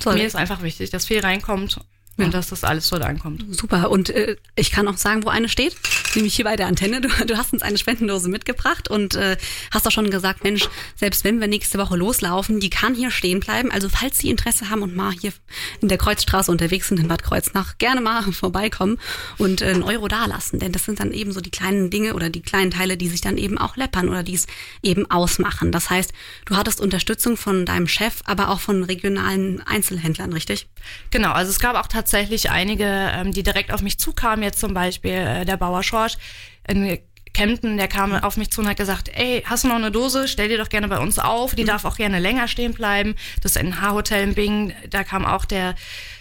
Toll. 0.00 0.14
mir 0.14 0.26
ist 0.26 0.34
einfach 0.34 0.62
wichtig, 0.62 0.90
dass 0.90 1.06
viel 1.06 1.20
reinkommt 1.20 1.78
und 2.24 2.32
dass 2.32 2.48
das 2.48 2.64
alles 2.64 2.88
dort 2.88 3.02
ankommt. 3.02 3.44
Super. 3.50 3.90
Und 3.90 4.08
äh, 4.10 4.36
ich 4.54 4.70
kann 4.70 4.88
auch 4.88 4.96
sagen, 4.96 5.24
wo 5.24 5.28
eine 5.28 5.48
steht, 5.50 5.76
nämlich 6.14 6.34
hier 6.34 6.46
bei 6.46 6.56
der 6.56 6.66
Antenne. 6.66 7.00
Du, 7.02 7.08
du 7.26 7.36
hast 7.36 7.52
uns 7.52 7.62
eine 7.62 7.76
Spendendose 7.76 8.28
mitgebracht 8.30 8.88
und 8.88 9.14
äh, 9.16 9.36
hast 9.70 9.86
auch 9.86 9.90
schon 9.90 10.10
gesagt, 10.10 10.42
Mensch, 10.42 10.68
selbst 10.94 11.24
wenn 11.24 11.40
wir 11.40 11.46
nächste 11.46 11.78
Woche 11.78 11.96
loslaufen, 11.96 12.58
die 12.58 12.70
kann 12.70 12.94
hier 12.94 13.10
stehen 13.10 13.40
bleiben. 13.40 13.70
Also 13.70 13.90
falls 13.90 14.18
Sie 14.18 14.30
Interesse 14.30 14.70
haben 14.70 14.82
und 14.82 14.96
mal 14.96 15.12
hier 15.12 15.32
in 15.82 15.88
der 15.88 15.98
Kreuzstraße 15.98 16.50
unterwegs 16.50 16.88
sind 16.88 17.00
in 17.00 17.08
Bad 17.08 17.22
Kreuznach, 17.22 17.76
gerne 17.76 18.00
mal 18.00 18.22
vorbeikommen 18.32 18.98
und 19.36 19.60
äh, 19.60 19.66
einen 19.66 19.82
Euro 19.82 20.08
dalassen. 20.08 20.58
Denn 20.58 20.72
das 20.72 20.86
sind 20.86 21.00
dann 21.00 21.12
eben 21.12 21.32
so 21.32 21.42
die 21.42 21.50
kleinen 21.50 21.90
Dinge 21.90 22.14
oder 22.14 22.30
die 22.30 22.40
kleinen 22.40 22.70
Teile, 22.70 22.96
die 22.96 23.08
sich 23.08 23.20
dann 23.20 23.36
eben 23.36 23.58
auch 23.58 23.76
läppern 23.76 24.08
oder 24.08 24.22
die 24.22 24.34
es 24.34 24.46
eben 24.82 25.10
ausmachen. 25.10 25.70
Das 25.70 25.90
heißt, 25.90 26.12
du 26.46 26.56
hattest 26.56 26.80
Unterstützung 26.80 27.36
von 27.36 27.66
deinem 27.66 27.88
Chef, 27.88 28.22
aber 28.24 28.48
auch 28.48 28.60
von 28.60 28.84
regionalen 28.84 29.60
Einzelhändlern, 29.66 30.32
richtig? 30.32 30.66
Genau, 31.10 31.32
also 31.32 31.50
es 31.50 31.58
gab 31.58 31.76
auch 31.76 31.88
tatsächlich 31.88 32.05
einige, 32.50 32.84
ähm, 32.84 33.32
die 33.32 33.42
direkt 33.42 33.72
auf 33.72 33.82
mich 33.82 33.98
zukamen, 33.98 34.42
jetzt 34.42 34.60
zum 34.60 34.74
Beispiel 34.74 35.12
äh, 35.12 35.44
der 35.44 35.56
Bauer 35.56 35.82
Schorsch 35.82 36.16
in 36.68 36.98
Kempten, 37.36 37.76
der 37.76 37.86
kam 37.86 38.14
auf 38.14 38.38
mich 38.38 38.50
zu 38.50 38.62
und 38.62 38.68
hat 38.68 38.78
gesagt, 38.78 39.10
ey, 39.12 39.42
hast 39.44 39.64
du 39.64 39.68
noch 39.68 39.74
eine 39.74 39.90
Dose? 39.90 40.26
Stell 40.26 40.48
dir 40.48 40.56
doch 40.56 40.70
gerne 40.70 40.88
bei 40.88 40.98
uns 40.98 41.18
auf, 41.18 41.54
die 41.54 41.64
darf 41.64 41.84
auch 41.84 41.96
gerne 41.96 42.18
länger 42.18 42.48
stehen 42.48 42.72
bleiben. 42.72 43.14
Das 43.42 43.56
NH-Hotel 43.56 44.24
in 44.24 44.34
Bingen, 44.34 44.72
da 44.88 45.04
kam 45.04 45.26
auch 45.26 45.44
der 45.44 45.74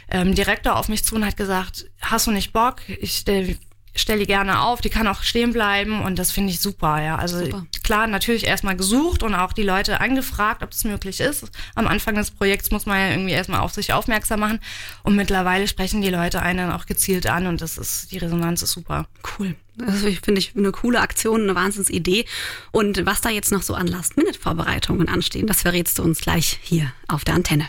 ähm, 0.09 0.35
Direktor 0.35 0.75
auf 0.75 0.89
mich 0.89 1.05
zu 1.05 1.15
und 1.15 1.25
hat 1.25 1.37
gesagt, 1.37 1.85
hast 2.01 2.27
du 2.27 2.31
nicht 2.31 2.51
Bock? 2.51 2.81
Ich 2.99 3.15
stell, 3.15 3.57
stell 3.95 4.19
die 4.19 4.25
gerne 4.25 4.61
auf, 4.61 4.81
die 4.81 4.89
kann 4.89 5.07
auch 5.07 5.23
stehen 5.23 5.53
bleiben 5.53 6.01
und 6.01 6.19
das 6.19 6.31
finde 6.31 6.51
ich 6.51 6.59
super, 6.59 7.01
ja. 7.01 7.15
Also 7.15 7.39
Super. 7.39 7.65
klar, 7.83 8.07
natürlich 8.07 8.45
erstmal 8.45 8.75
gesucht 8.75 9.23
und 9.23 9.33
auch 9.33 9.53
die 9.53 9.63
Leute 9.63 9.99
angefragt, 10.01 10.63
ob 10.63 10.71
das 10.71 10.83
möglich 10.83 11.19
ist. 11.19 11.49
Am 11.75 11.87
Anfang 11.87 12.15
des 12.15 12.31
Projekts 12.31 12.71
muss 12.71 12.85
man 12.85 12.99
ja 12.99 13.09
irgendwie 13.09 13.31
erstmal 13.31 13.61
auf 13.61 13.71
sich 13.73 13.93
aufmerksam 13.93 14.41
machen 14.41 14.59
und 15.03 15.15
mittlerweile 15.15 15.67
sprechen 15.67 16.01
die 16.01 16.09
Leute 16.09 16.41
einen 16.41 16.71
auch 16.71 16.85
gezielt 16.85 17.27
an 17.27 17.47
und 17.47 17.61
das 17.61 17.77
ist, 17.77 18.11
die 18.11 18.17
Resonanz 18.17 18.61
ist 18.61 18.71
super. 18.71 19.07
Cool. 19.39 19.55
Das 19.77 20.01
finde 20.01 20.39
ich 20.39 20.55
eine 20.55 20.71
coole 20.71 21.01
Aktion, 21.01 21.43
eine 21.43 21.55
Wahnsinnsidee. 21.55 22.25
Und 22.71 23.05
was 23.05 23.21
da 23.21 23.29
jetzt 23.29 23.51
noch 23.51 23.61
so 23.61 23.73
an 23.73 23.87
Last-Minute-Vorbereitungen 23.87 25.09
anstehen, 25.09 25.47
das 25.47 25.63
verrätst 25.63 25.99
du 25.99 26.03
uns 26.03 26.21
gleich 26.21 26.59
hier 26.63 26.93
auf 27.07 27.25
der 27.25 27.35
Antenne. 27.35 27.67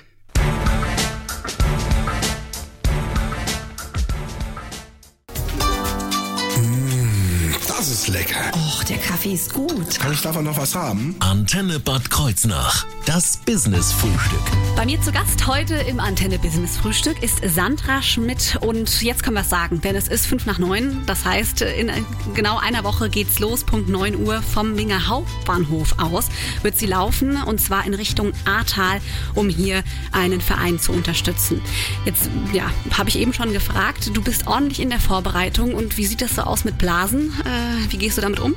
Lecker. 8.17 8.51
Och, 8.55 8.85
der 8.85 8.97
Kaffee 8.97 9.35
ist 9.35 9.53
gut. 9.53 9.99
Kann 10.01 10.13
ich 10.13 10.23
davon 10.23 10.45
noch 10.45 10.57
was 10.57 10.75
haben? 10.75 11.17
Antenne 11.21 11.79
Bad 11.79 12.11
Kreuznach. 12.11 12.87
Das 13.05 13.37
Business-Frühstück. 13.37 14.41
Bei 14.75 14.87
mir 14.87 15.01
zu 15.01 15.13
Gast 15.13 15.47
heute 15.47 15.75
im 15.75 16.01
Antenne 16.01 16.39
Business 16.39 16.79
Frühstück 16.79 17.23
ist 17.23 17.41
Sandra 17.45 18.03
Schmidt 18.03 18.59
und 18.63 19.03
jetzt 19.03 19.23
können 19.23 19.37
wir 19.37 19.43
es 19.43 19.51
sagen, 19.51 19.81
denn 19.83 19.95
es 19.95 20.09
ist 20.09 20.27
fünf 20.27 20.47
nach 20.47 20.59
neun. 20.59 21.03
Das 21.07 21.25
heißt, 21.25 21.61
in 21.61 21.91
genau 22.35 22.59
einer 22.59 22.85
Woche 22.85 23.11
geht's 23.11 23.39
los, 23.39 23.65
Punkt 23.65 23.89
9 23.89 24.17
Uhr 24.17 24.43
vom 24.43 24.75
Minger 24.75 25.09
Hauptbahnhof 25.09 25.99
aus 25.99 26.29
wird 26.63 26.79
sie 26.79 26.87
laufen 26.87 27.43
und 27.43 27.61
zwar 27.61 27.85
in 27.87 27.95
Richtung 27.95 28.33
Ahrtal, 28.45 29.01
um 29.35 29.49
hier 29.49 29.85
einen 30.13 30.41
Verein 30.41 30.79
zu 30.81 30.93
unterstützen. 30.93 31.61
Jetzt, 32.07 32.31
ja, 32.53 32.71
habe 32.97 33.11
ich 33.11 33.19
eben 33.19 33.35
schon 33.35 33.53
gefragt, 33.53 34.11
du 34.15 34.23
bist 34.23 34.47
ordentlich 34.47 34.81
in 34.81 34.91
der 34.91 35.01
Vorbereitung 35.01 35.75
und 35.75 35.97
wie 35.97 36.07
sieht 36.07 36.23
das 36.23 36.35
so 36.35 36.43
aus 36.43 36.65
mit 36.65 36.79
Blasen? 36.79 37.33
Äh, 37.45 37.93
wie 37.93 38.06
gehst 38.07 38.19
du 38.19 38.23
damit 38.23 38.39
um? 38.39 38.55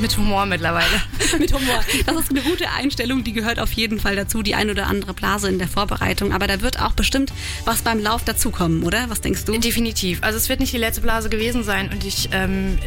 Mit 0.00 0.16
Humor 0.16 0.46
mittlerweile. 0.46 0.86
mit 1.38 1.52
Humor. 1.52 1.84
Das 2.06 2.16
ist 2.16 2.30
eine 2.30 2.40
gute 2.40 2.70
Einstellung, 2.70 3.24
die 3.24 3.34
gehört 3.34 3.60
auf 3.60 3.72
jeden 3.72 4.00
Fall 4.00 4.16
dazu, 4.16 4.42
die 4.42 4.54
ein 4.54 4.70
oder 4.70 4.86
andere 4.86 5.12
Blase 5.12 5.50
in 5.50 5.58
der 5.58 5.68
Vorbereitung. 5.68 6.32
Aber 6.32 6.46
da 6.46 6.62
wird 6.62 6.80
auch 6.80 6.92
bestimmt 6.92 7.30
was 7.66 7.82
beim 7.82 7.98
Lauf 7.98 8.24
dazukommen, 8.24 8.82
oder? 8.84 9.10
Was 9.10 9.20
denkst 9.20 9.44
du? 9.44 9.58
Definitiv. 9.58 10.22
Also 10.22 10.38
es 10.38 10.48
wird 10.48 10.60
nicht 10.60 10.72
die 10.72 10.78
letzte 10.78 11.02
Blase 11.02 11.28
gewesen 11.28 11.62
sein 11.62 11.90
und 11.90 12.06
ich 12.06 12.30
ähm, 12.32 12.78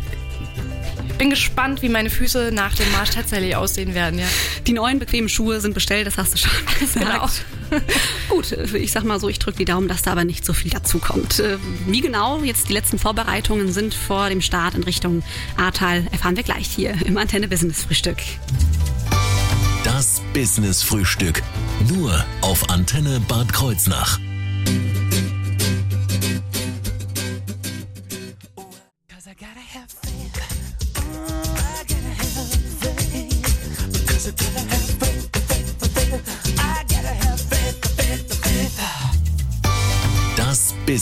bin 1.20 1.30
gespannt, 1.30 1.84
wie 1.84 1.90
meine 1.90 2.10
Füße 2.10 2.50
nach 2.52 2.74
dem 2.74 2.92
Marsch 2.92 3.12
tatsächlich 3.12 3.56
aussehen 3.56 3.94
werden, 3.94 4.18
ja. 4.18 4.26
Die 4.66 4.74
neuen 4.74 4.98
bequemen 4.98 5.30
Schuhe 5.30 5.62
sind 5.62 5.76
bestellt, 5.76 6.08
das 6.08 6.18
hast 6.18 6.34
du 6.34 6.38
schon 6.40 6.52
gesagt. 6.80 7.46
Gut, 8.30 8.52
ich 8.52 8.92
sag 8.92 9.04
mal 9.04 9.20
so, 9.20 9.30
ich 9.30 9.40
drücke 9.40 9.58
die 9.58 9.66
Daumen, 9.66 9.88
dass 9.88 10.02
da 10.02 10.12
aber 10.12 10.26
nicht 10.26 10.46
so 10.46 10.54
viel 10.54 10.72
dazu 10.72 11.00
kommt. 11.00 11.40
Äh, 11.40 11.58
Wie 11.88 12.02
genau 12.02 12.42
jetzt 12.44 12.70
die 12.70 12.74
letzten 12.74 13.00
Vorbereitungen 13.00 13.72
sind 13.72 13.94
vor 13.94 14.30
dem 14.30 14.42
Start 14.42 14.76
in 14.76 14.84
Richtung 14.84 15.24
Ahrtal, 15.58 16.08
erfahren 16.12 16.36
wir 16.36 16.44
gleich 16.44 16.68
hier 16.68 16.96
im 17.06 17.18
Antenne 17.18 17.48
Business 17.48 17.84
Frühstück. 17.84 18.18
Das 19.84 20.22
Business 20.34 20.82
Frühstück. 20.82 21.42
Nur 21.90 22.24
auf 22.42 22.70
Antenne 22.70 23.20
Bad 23.28 23.52
Kreuznach. 23.52 24.20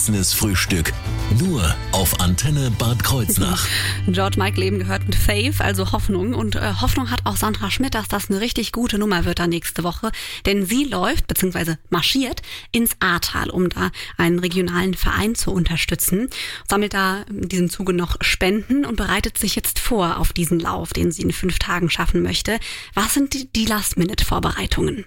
Business 0.01 0.33
Frühstück. 0.33 0.93
Nur 1.39 1.75
auf 1.91 2.19
Antenne 2.19 2.71
Bad 2.71 3.03
Kreuznach. 3.03 3.67
George 4.07 4.39
Michael 4.39 4.63
eben 4.63 4.79
gehört 4.79 5.05
mit 5.05 5.13
Faith, 5.13 5.61
also 5.61 5.91
Hoffnung. 5.91 6.33
Und 6.33 6.55
äh, 6.55 6.73
Hoffnung 6.81 7.11
hat 7.11 7.27
auch 7.27 7.35
Sandra 7.37 7.69
Schmidt, 7.69 7.93
dass 7.93 8.07
das 8.07 8.27
eine 8.27 8.41
richtig 8.41 8.71
gute 8.71 8.97
Nummer 8.97 9.25
wird 9.25 9.37
da 9.37 9.45
nächste 9.45 9.83
Woche. 9.83 10.11
Denn 10.47 10.65
sie 10.65 10.85
läuft 10.85 11.27
bzw. 11.27 11.75
marschiert 11.91 12.41
ins 12.71 12.95
Ahrtal, 12.99 13.51
um 13.51 13.69
da 13.69 13.91
einen 14.17 14.39
regionalen 14.39 14.95
Verein 14.95 15.35
zu 15.35 15.51
unterstützen. 15.51 16.29
Sammelt 16.67 16.95
da 16.95 17.21
in 17.29 17.47
diesem 17.47 17.69
Zuge 17.69 17.93
noch 17.93 18.15
Spenden 18.21 18.87
und 18.87 18.95
bereitet 18.95 19.37
sich 19.37 19.55
jetzt 19.55 19.77
vor 19.77 20.17
auf 20.17 20.33
diesen 20.33 20.59
Lauf, 20.59 20.93
den 20.93 21.11
sie 21.11 21.21
in 21.21 21.31
fünf 21.31 21.59
Tagen 21.59 21.91
schaffen 21.91 22.23
möchte. 22.23 22.59
Was 22.95 23.13
sind 23.13 23.35
die, 23.35 23.53
die 23.53 23.65
Last-Minute-Vorbereitungen? 23.65 25.05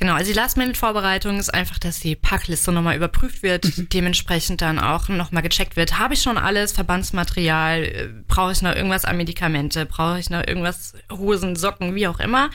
Genau, 0.00 0.14
also 0.14 0.32
die 0.32 0.36
Last-Minute-Vorbereitung 0.36 1.38
ist 1.38 1.52
einfach, 1.52 1.78
dass 1.78 2.00
die 2.00 2.16
Packliste 2.16 2.72
nochmal 2.72 2.96
überprüft 2.96 3.42
wird, 3.42 3.92
dementsprechend 3.92 4.62
dann 4.62 4.78
auch 4.78 5.08
nochmal 5.08 5.42
gecheckt 5.42 5.76
wird. 5.76 5.98
Habe 5.98 6.14
ich 6.14 6.22
schon 6.22 6.38
alles, 6.38 6.72
Verbandsmaterial, 6.72 7.82
äh, 7.84 8.08
brauche 8.26 8.52
ich 8.52 8.62
noch 8.62 8.74
irgendwas 8.74 9.04
an 9.04 9.18
Medikamente, 9.18 9.84
brauche 9.84 10.18
ich 10.18 10.30
noch 10.30 10.46
irgendwas, 10.46 10.94
Hosen, 11.12 11.54
Socken, 11.54 11.94
wie 11.94 12.08
auch 12.08 12.18
immer. 12.18 12.48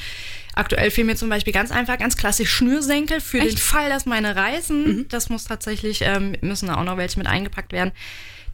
Aktuell 0.56 0.90
fehlen 0.90 1.06
mir 1.06 1.16
zum 1.16 1.30
Beispiel 1.30 1.54
ganz 1.54 1.70
einfach, 1.70 2.00
ganz 2.00 2.18
klassisch 2.18 2.50
Schnürsenkel 2.50 3.22
für 3.22 3.40
den 3.40 3.58
Fall, 3.58 3.90
dass 3.90 4.08
meine 4.08 4.36
reißen. 4.36 5.06
Das 5.10 5.30
muss 5.30 5.44
tatsächlich, 5.44 6.02
ähm, 6.02 6.36
müssen 6.42 6.72
auch 6.72 6.84
noch 6.84 6.98
welche 6.98 7.20
mit 7.20 7.28
eingepackt 7.28 7.74
werden. 7.74 7.92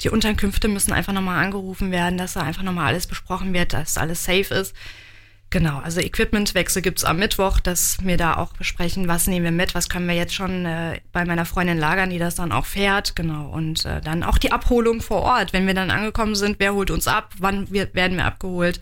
Die 0.02 0.10
Unterkünfte 0.10 0.68
müssen 0.68 0.92
einfach 0.92 1.14
nochmal 1.14 1.42
angerufen 1.42 1.92
werden, 1.92 2.18
dass 2.18 2.34
da 2.34 2.42
einfach 2.42 2.64
nochmal 2.64 2.88
alles 2.88 3.08
besprochen 3.08 3.54
wird, 3.54 3.72
dass 3.72 3.98
alles 3.98 4.26
safe 4.26 4.54
ist. 4.54 4.76
Genau, 5.52 5.80
also 5.80 6.00
Equipmentwechsel 6.00 6.82
gibt's 6.82 7.04
am 7.04 7.18
Mittwoch, 7.20 7.60
dass 7.60 7.98
wir 8.02 8.16
da 8.16 8.38
auch 8.38 8.54
besprechen, 8.54 9.10
was 9.10 9.28
nehmen 9.28 9.44
wir 9.44 9.52
mit, 9.52 9.76
was 9.76 9.90
können 9.90 10.08
wir 10.08 10.16
jetzt 10.16 10.34
schon 10.34 10.66
äh, 10.66 11.02
bei 11.12 11.26
meiner 11.26 11.44
Freundin 11.44 11.78
lagern, 11.78 12.10
die 12.10 12.20
das 12.20 12.36
dann 12.36 12.54
auch 12.54 12.66
fährt. 12.66 13.18
Genau, 13.18 13.50
und 13.50 13.84
äh, 13.84 14.00
dann 14.00 14.24
auch 14.24 14.38
die 14.38 14.54
Abholung 14.54 15.02
vor 15.02 15.24
Ort, 15.24 15.52
wenn 15.52 15.68
wir 15.68 15.74
dann 15.74 15.92
angekommen 15.92 16.36
sind, 16.36 16.56
wer 16.60 16.74
holt 16.74 16.90
uns 16.90 17.06
ab, 17.06 17.34
wann 17.38 17.70
wir, 17.70 17.94
werden 17.94 18.16
wir 18.16 18.26
abgeholt, 18.26 18.80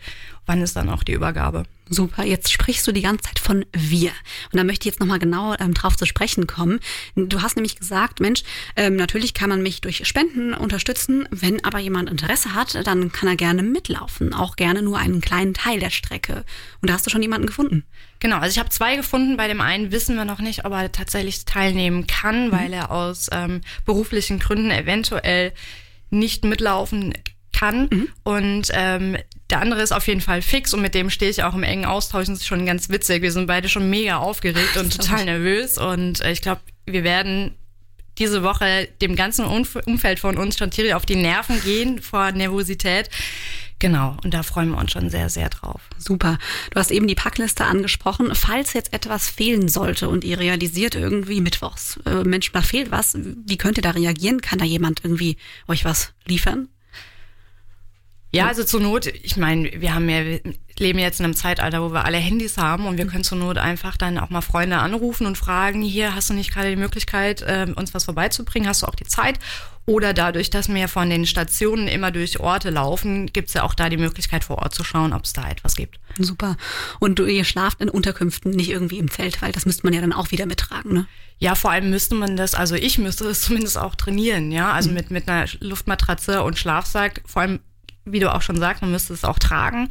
wann 0.50 0.64
ist 0.64 0.76
dann 0.76 0.90
auch 0.90 1.04
die 1.04 1.14
Übergabe. 1.14 1.64
Super, 1.90 2.24
jetzt 2.24 2.52
sprichst 2.52 2.86
du 2.88 2.92
die 2.92 3.04
ganze 3.04 3.26
Zeit 3.26 3.38
von 3.38 3.66
wir. 3.72 4.10
Und 4.52 4.58
da 4.58 4.64
möchte 4.64 4.88
ich 4.88 4.94
jetzt 4.94 5.00
nochmal 5.00 5.20
genau 5.20 5.56
ähm, 5.60 5.76
drauf 5.76 5.96
zu 5.96 6.06
sprechen 6.06 6.48
kommen. 6.48 6.80
Du 7.16 7.44
hast 7.44 7.56
nämlich 7.56 7.76
gesagt, 7.78 8.20
Mensch, 8.20 8.42
ähm, 8.76 8.96
natürlich 8.96 9.36
kann 9.36 9.50
man 9.50 9.62
mich 9.62 9.82
durch 9.82 10.08
Spenden 10.08 10.56
unterstützen. 10.56 11.28
Wenn 11.30 11.64
aber 11.64 11.78
jemand 11.78 12.10
Interesse 12.10 12.56
hat, 12.56 12.76
dann 12.88 13.12
kann 13.12 13.30
er 13.30 13.36
gerne 13.36 13.62
mitlaufen. 13.62 14.34
Auch 14.34 14.56
gerne 14.56 14.82
nur 14.82 14.98
einen 14.98 15.22
kleinen 15.22 15.54
Teil 15.54 15.80
der 15.80 15.92
Strecke. 15.92 16.44
Und 16.82 16.90
da 16.90 16.96
hast 16.96 17.06
du 17.06 17.12
schon 17.12 17.22
jemanden 17.22 17.46
gefunden. 17.46 17.84
Genau, 18.20 18.38
also 18.38 18.52
ich 18.52 18.60
habe 18.60 18.70
zwei 18.70 18.96
gefunden. 18.96 19.38
Bei 19.38 19.48
dem 19.48 19.62
einen 19.62 19.92
wissen 19.92 20.16
wir 20.16 20.26
noch 20.26 20.40
nicht, 20.40 20.66
ob 20.66 20.74
er 20.74 20.92
tatsächlich 20.92 21.46
teilnehmen 21.46 22.08
kann, 22.08 22.52
weil 22.52 22.74
er 22.74 22.90
aus 22.90 23.30
ähm, 23.32 23.62
beruflichen 23.86 24.40
Gründen 24.40 24.72
eventuell 24.72 25.54
nicht 26.10 26.44
mitlaufen 26.44 27.14
kann. 27.60 28.08
Und 28.24 28.70
ähm, 28.74 29.18
der 29.50 29.62
andere 29.62 29.82
ist 29.82 29.92
auf 29.92 30.08
jeden 30.08 30.22
Fall 30.22 30.42
fix 30.42 30.74
und 30.74 30.82
mit 30.82 30.94
dem 30.94 31.10
stehe 31.10 31.32
ich 31.32 31.44
auch 31.44 31.56
im 31.56 31.64
engen 31.64 31.86
Austausch. 31.86 32.28
Das 32.28 32.40
ist 32.40 32.48
schon 32.48 32.66
ganz 32.66 32.90
witzig. 32.90 33.22
Wir 33.22 33.32
sind 33.32 33.48
beide 33.48 33.70
schon 33.70 33.90
mega 33.90 34.18
aufgeregt 34.18 34.78
und 34.78 34.96
total 34.96 35.26
nervös. 35.26 35.78
Und 35.78 36.22
äh, 36.22 36.32
ich 36.32 36.42
glaube, 36.42 36.62
wir 36.86 37.04
werden 37.04 37.56
diese 38.18 38.44
Woche 38.44 38.90
dem 39.02 39.16
ganzen 39.16 39.46
Umf- 39.46 39.82
Umfeld 39.86 40.20
von 40.20 40.38
uns 40.38 40.58
schon 40.58 40.72
tierisch 40.72 40.94
auf 40.94 41.06
die 41.06 41.16
Nerven 41.16 41.62
gehen 41.64 42.02
vor 42.02 42.32
Nervosität. 42.32 43.10
Genau, 43.82 44.18
und 44.26 44.34
da 44.34 44.44
freuen 44.44 44.72
wir 44.72 44.78
uns 44.78 44.92
schon 44.92 45.10
sehr, 45.10 45.30
sehr 45.30 45.48
drauf. 45.50 45.80
Super. 45.98 46.38
Du 46.72 46.80
hast 46.82 46.92
eben 46.92 47.08
die 47.08 47.16
Packliste 47.16 47.64
angesprochen. 47.64 48.36
Falls 48.36 48.74
jetzt 48.74 48.92
etwas 48.92 49.30
fehlen 49.30 49.70
sollte 49.70 50.10
und 50.10 50.26
ihr 50.26 50.38
realisiert 50.38 50.96
irgendwie 50.96 51.40
mittwochs, 51.40 51.98
äh, 52.06 52.26
Mensch, 52.26 52.52
da 52.52 52.62
fehlt 52.62 52.92
was, 52.92 53.18
wie 53.18 53.58
könnt 53.58 53.78
ihr 53.78 53.84
da 53.84 53.92
reagieren? 53.92 54.42
Kann 54.42 54.60
da 54.60 54.66
jemand 54.66 55.06
irgendwie 55.06 55.38
euch 55.70 55.86
was 55.86 56.12
liefern? 56.26 56.68
Ja, 58.32 58.48
also 58.48 58.64
zur 58.64 58.80
Not, 58.80 59.08
ich 59.08 59.38
meine, 59.38 59.72
wir 59.82 59.96
haben 59.96 60.08
ja, 60.08 60.24
wir 60.24 60.42
leben 60.78 61.00
jetzt 61.00 61.20
in 61.20 61.26
einem 61.26 61.36
Zeitalter, 61.36 61.82
wo 61.82 61.92
wir 61.92 62.06
alle 62.06 62.18
Handys 62.18 62.58
haben 62.58 62.86
und 62.86 62.98
wir 62.98 63.08
können 63.08 63.24
zur 63.24 63.40
Not 63.40 63.58
einfach 63.58 63.98
dann 63.98 64.20
auch 64.20 64.30
mal 64.30 64.42
Freunde 64.42 64.78
anrufen 64.78 65.26
und 65.26 65.38
fragen, 65.38 65.82
hier 65.82 66.14
hast 66.14 66.30
du 66.30 66.36
nicht 66.36 66.54
gerade 66.54 66.70
die 66.70 66.76
Möglichkeit, 66.76 67.44
ähm, 67.48 67.74
uns 67.74 67.94
was 67.94 68.06
vorbeizubringen, 68.06 68.68
hast 68.68 68.84
du 68.84 68.88
auch 68.88 68.96
die 68.96 69.06
Zeit? 69.06 69.40
Oder 69.88 70.14
dadurch, 70.14 70.52
dass 70.52 70.70
wir 70.70 70.88
von 70.88 71.10
den 71.10 71.26
Stationen 71.26 71.88
immer 71.88 72.12
durch 72.12 72.40
Orte 72.40 72.70
laufen, 72.70 73.26
gibt's 73.26 73.56
ja 73.56 73.64
auch 73.64 73.74
da 73.74 73.90
die 73.90 73.98
Möglichkeit 73.98 74.44
vor 74.44 74.60
Ort 74.60 74.76
zu 74.76 74.84
schauen, 74.84 75.14
ob 75.14 75.26
es 75.26 75.34
da 75.34 75.50
etwas 75.50 75.76
gibt. 75.76 76.00
Super. 76.20 76.58
Und 77.00 77.18
du, 77.18 77.26
ihr 77.26 77.44
schlaft 77.44 77.82
in 77.82 77.90
Unterkünften, 77.90 78.52
nicht 78.52 78.70
irgendwie 78.70 79.00
im 79.00 79.10
Zelt, 79.10 79.42
weil 79.42 79.52
das 79.52 79.66
müsste 79.66 79.88
man 79.88 79.94
ja 79.94 80.02
dann 80.02 80.14
auch 80.14 80.30
wieder 80.30 80.46
mittragen, 80.46 80.94
ne? 80.94 81.08
Ja, 81.40 81.56
vor 81.56 81.72
allem 81.72 81.90
müsste 81.90 82.16
man 82.16 82.38
das, 82.38 82.54
also 82.54 82.76
ich 82.76 83.00
müsste 83.00 83.28
es 83.28 83.42
zumindest 83.46 83.80
auch 83.80 83.96
trainieren, 83.96 84.52
ja, 84.52 84.72
also 84.72 84.92
mit, 84.92 85.10
mit 85.10 85.28
einer 85.28 85.48
Luftmatratze 85.60 86.44
und 86.44 86.60
Schlafsack, 86.60 87.24
vor 87.26 87.42
allem 87.42 87.60
wie 88.12 88.20
du 88.20 88.34
auch 88.34 88.42
schon 88.42 88.58
sagst, 88.58 88.82
man 88.82 88.92
müsste 88.92 89.14
es 89.14 89.24
auch 89.24 89.40
tragen. 89.40 89.90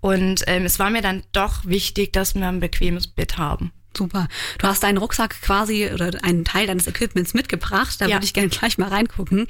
Und 0.00 0.42
ähm, 0.46 0.64
es 0.64 0.78
war 0.78 0.90
mir 0.90 1.02
dann 1.02 1.22
doch 1.32 1.64
wichtig, 1.64 2.12
dass 2.12 2.34
wir 2.34 2.46
ein 2.46 2.60
bequemes 2.60 3.06
Bett 3.06 3.38
haben. 3.38 3.72
Super. 3.96 4.28
Du 4.58 4.68
hast 4.68 4.84
deinen 4.84 4.98
Rucksack 4.98 5.42
quasi 5.42 5.90
oder 5.92 6.12
einen 6.22 6.44
Teil 6.44 6.68
deines 6.68 6.86
Equipments 6.86 7.34
mitgebracht. 7.34 8.00
Da 8.00 8.06
Ja. 8.06 8.14
würde 8.16 8.24
ich 8.24 8.32
gerne 8.34 8.48
gleich 8.48 8.78
mal 8.78 8.88
reingucken. 8.88 9.48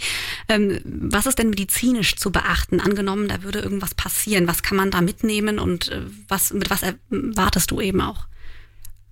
Ähm, 0.48 0.80
was 0.84 1.26
ist 1.26 1.38
denn 1.38 1.50
medizinisch 1.50 2.16
zu 2.16 2.32
beachten? 2.32 2.80
Angenommen, 2.80 3.28
da 3.28 3.42
würde 3.42 3.58
irgendwas 3.60 3.94
passieren. 3.94 4.48
Was 4.48 4.62
kann 4.62 4.78
man 4.78 4.90
da 4.90 5.02
mitnehmen 5.02 5.58
und 5.58 5.90
äh, 5.90 6.00
was, 6.28 6.52
mit 6.54 6.70
was 6.70 6.82
erwartest 6.82 7.70
du 7.70 7.80
eben 7.82 8.00
auch? 8.00 8.26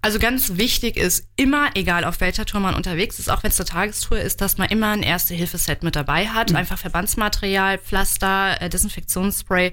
Also 0.01 0.21
ganz 0.21 0.57
wichtig 0.57 0.97
ist 0.97 1.27
immer, 1.35 1.71
egal 1.75 2.05
auf 2.05 2.21
welcher 2.21 2.47
Tour 2.47 2.61
man 2.61 2.75
unterwegs 2.75 3.19
ist, 3.19 3.29
auch 3.29 3.43
wenn 3.43 3.51
es 3.51 3.59
eine 3.59 3.69
Tagestour 3.69 4.19
ist, 4.21 4.41
dass 4.41 4.57
man 4.57 4.69
immer 4.69 4.91
ein 4.91 5.03
Erste-Hilfe-Set 5.03 5.83
mit 5.83 5.97
dabei 5.97 6.29
hat. 6.29 6.55
Einfach 6.55 6.79
Verbandsmaterial, 6.79 7.79
Pflaster, 7.79 8.61
äh, 8.61 8.69
Desinfektionsspray. 8.69 9.73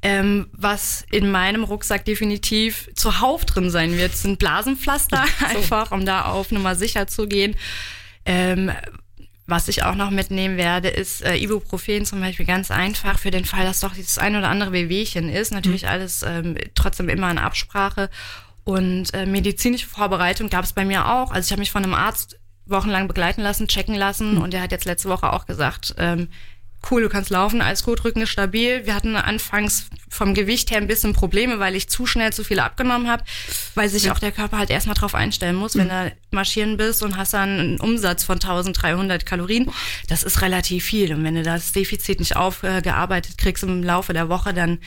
Ähm, 0.00 0.48
was 0.52 1.04
in 1.10 1.30
meinem 1.30 1.64
Rucksack 1.64 2.04
definitiv 2.04 2.90
zuhauf 2.94 3.44
drin 3.44 3.70
sein 3.70 3.96
wird, 3.96 4.16
sind 4.16 4.38
Blasenpflaster, 4.38 5.24
einfach 5.48 5.92
um 5.92 6.06
da 6.06 6.26
auf 6.26 6.50
Nummer 6.50 6.74
sicher 6.74 7.06
zu 7.06 7.26
gehen. 7.26 7.56
Ähm, 8.24 8.72
was 9.46 9.68
ich 9.68 9.82
auch 9.82 9.94
noch 9.94 10.10
mitnehmen 10.10 10.56
werde, 10.56 10.88
ist 10.88 11.22
äh, 11.22 11.36
Ibuprofen 11.36 12.06
zum 12.06 12.20
Beispiel 12.20 12.46
ganz 12.46 12.70
einfach 12.70 13.18
für 13.18 13.30
den 13.30 13.44
Fall, 13.44 13.64
dass 13.64 13.80
doch 13.80 13.94
dieses 13.94 14.16
ein 14.16 14.36
oder 14.36 14.48
andere 14.48 14.72
Wehwehchen 14.72 15.28
ist. 15.28 15.52
Natürlich 15.52 15.86
alles 15.86 16.22
ähm, 16.22 16.56
trotzdem 16.74 17.10
immer 17.10 17.30
in 17.30 17.36
Absprache. 17.36 18.08
Und 18.64 19.12
äh, 19.12 19.26
medizinische 19.26 19.86
Vorbereitung 19.86 20.48
gab 20.48 20.64
es 20.64 20.72
bei 20.72 20.84
mir 20.84 21.08
auch. 21.08 21.30
Also 21.30 21.46
ich 21.46 21.52
habe 21.52 21.60
mich 21.60 21.70
von 21.70 21.84
einem 21.84 21.94
Arzt 21.94 22.38
wochenlang 22.66 23.08
begleiten 23.08 23.42
lassen, 23.42 23.68
checken 23.68 23.94
lassen 23.94 24.38
und 24.38 24.54
der 24.54 24.62
hat 24.62 24.72
jetzt 24.72 24.86
letzte 24.86 25.10
Woche 25.10 25.32
auch 25.32 25.44
gesagt, 25.44 25.94
ähm, 25.98 26.28
cool, 26.90 27.02
du 27.02 27.08
kannst 27.08 27.30
laufen, 27.30 27.60
alles 27.60 27.82
gut, 27.82 28.04
Rücken 28.04 28.22
ist 28.22 28.30
stabil. 28.30 28.86
Wir 28.86 28.94
hatten 28.94 29.16
anfangs 29.16 29.86
vom 30.08 30.34
Gewicht 30.34 30.70
her 30.70 30.78
ein 30.78 30.86
bisschen 30.86 31.12
Probleme, 31.12 31.58
weil 31.58 31.76
ich 31.76 31.88
zu 31.88 32.06
schnell 32.06 32.32
zu 32.32 32.44
viel 32.44 32.60
abgenommen 32.60 33.08
habe, 33.08 33.24
weil 33.74 33.88
sich 33.88 34.10
auch 34.10 34.18
der 34.18 34.32
Körper 34.32 34.58
halt 34.58 34.70
erstmal 34.70 34.94
drauf 34.94 35.14
einstellen 35.14 35.56
muss, 35.56 35.76
wenn 35.76 35.88
du 35.88 36.12
marschieren 36.30 36.76
bist 36.76 37.02
und 37.02 37.16
hast 37.16 37.34
dann 37.34 37.58
einen 37.58 37.80
Umsatz 37.80 38.24
von 38.24 38.36
1300 38.36 39.24
Kalorien. 39.24 39.70
Das 40.08 40.22
ist 40.22 40.42
relativ 40.42 40.84
viel. 40.84 41.12
Und 41.14 41.24
wenn 41.24 41.34
du 41.34 41.42
das 41.42 41.72
Defizit 41.72 42.18
nicht 42.18 42.36
aufgearbeitet 42.36 43.38
kriegst 43.38 43.62
im 43.62 43.82
Laufe 43.82 44.12
der 44.12 44.28
Woche, 44.28 44.52
dann 44.52 44.78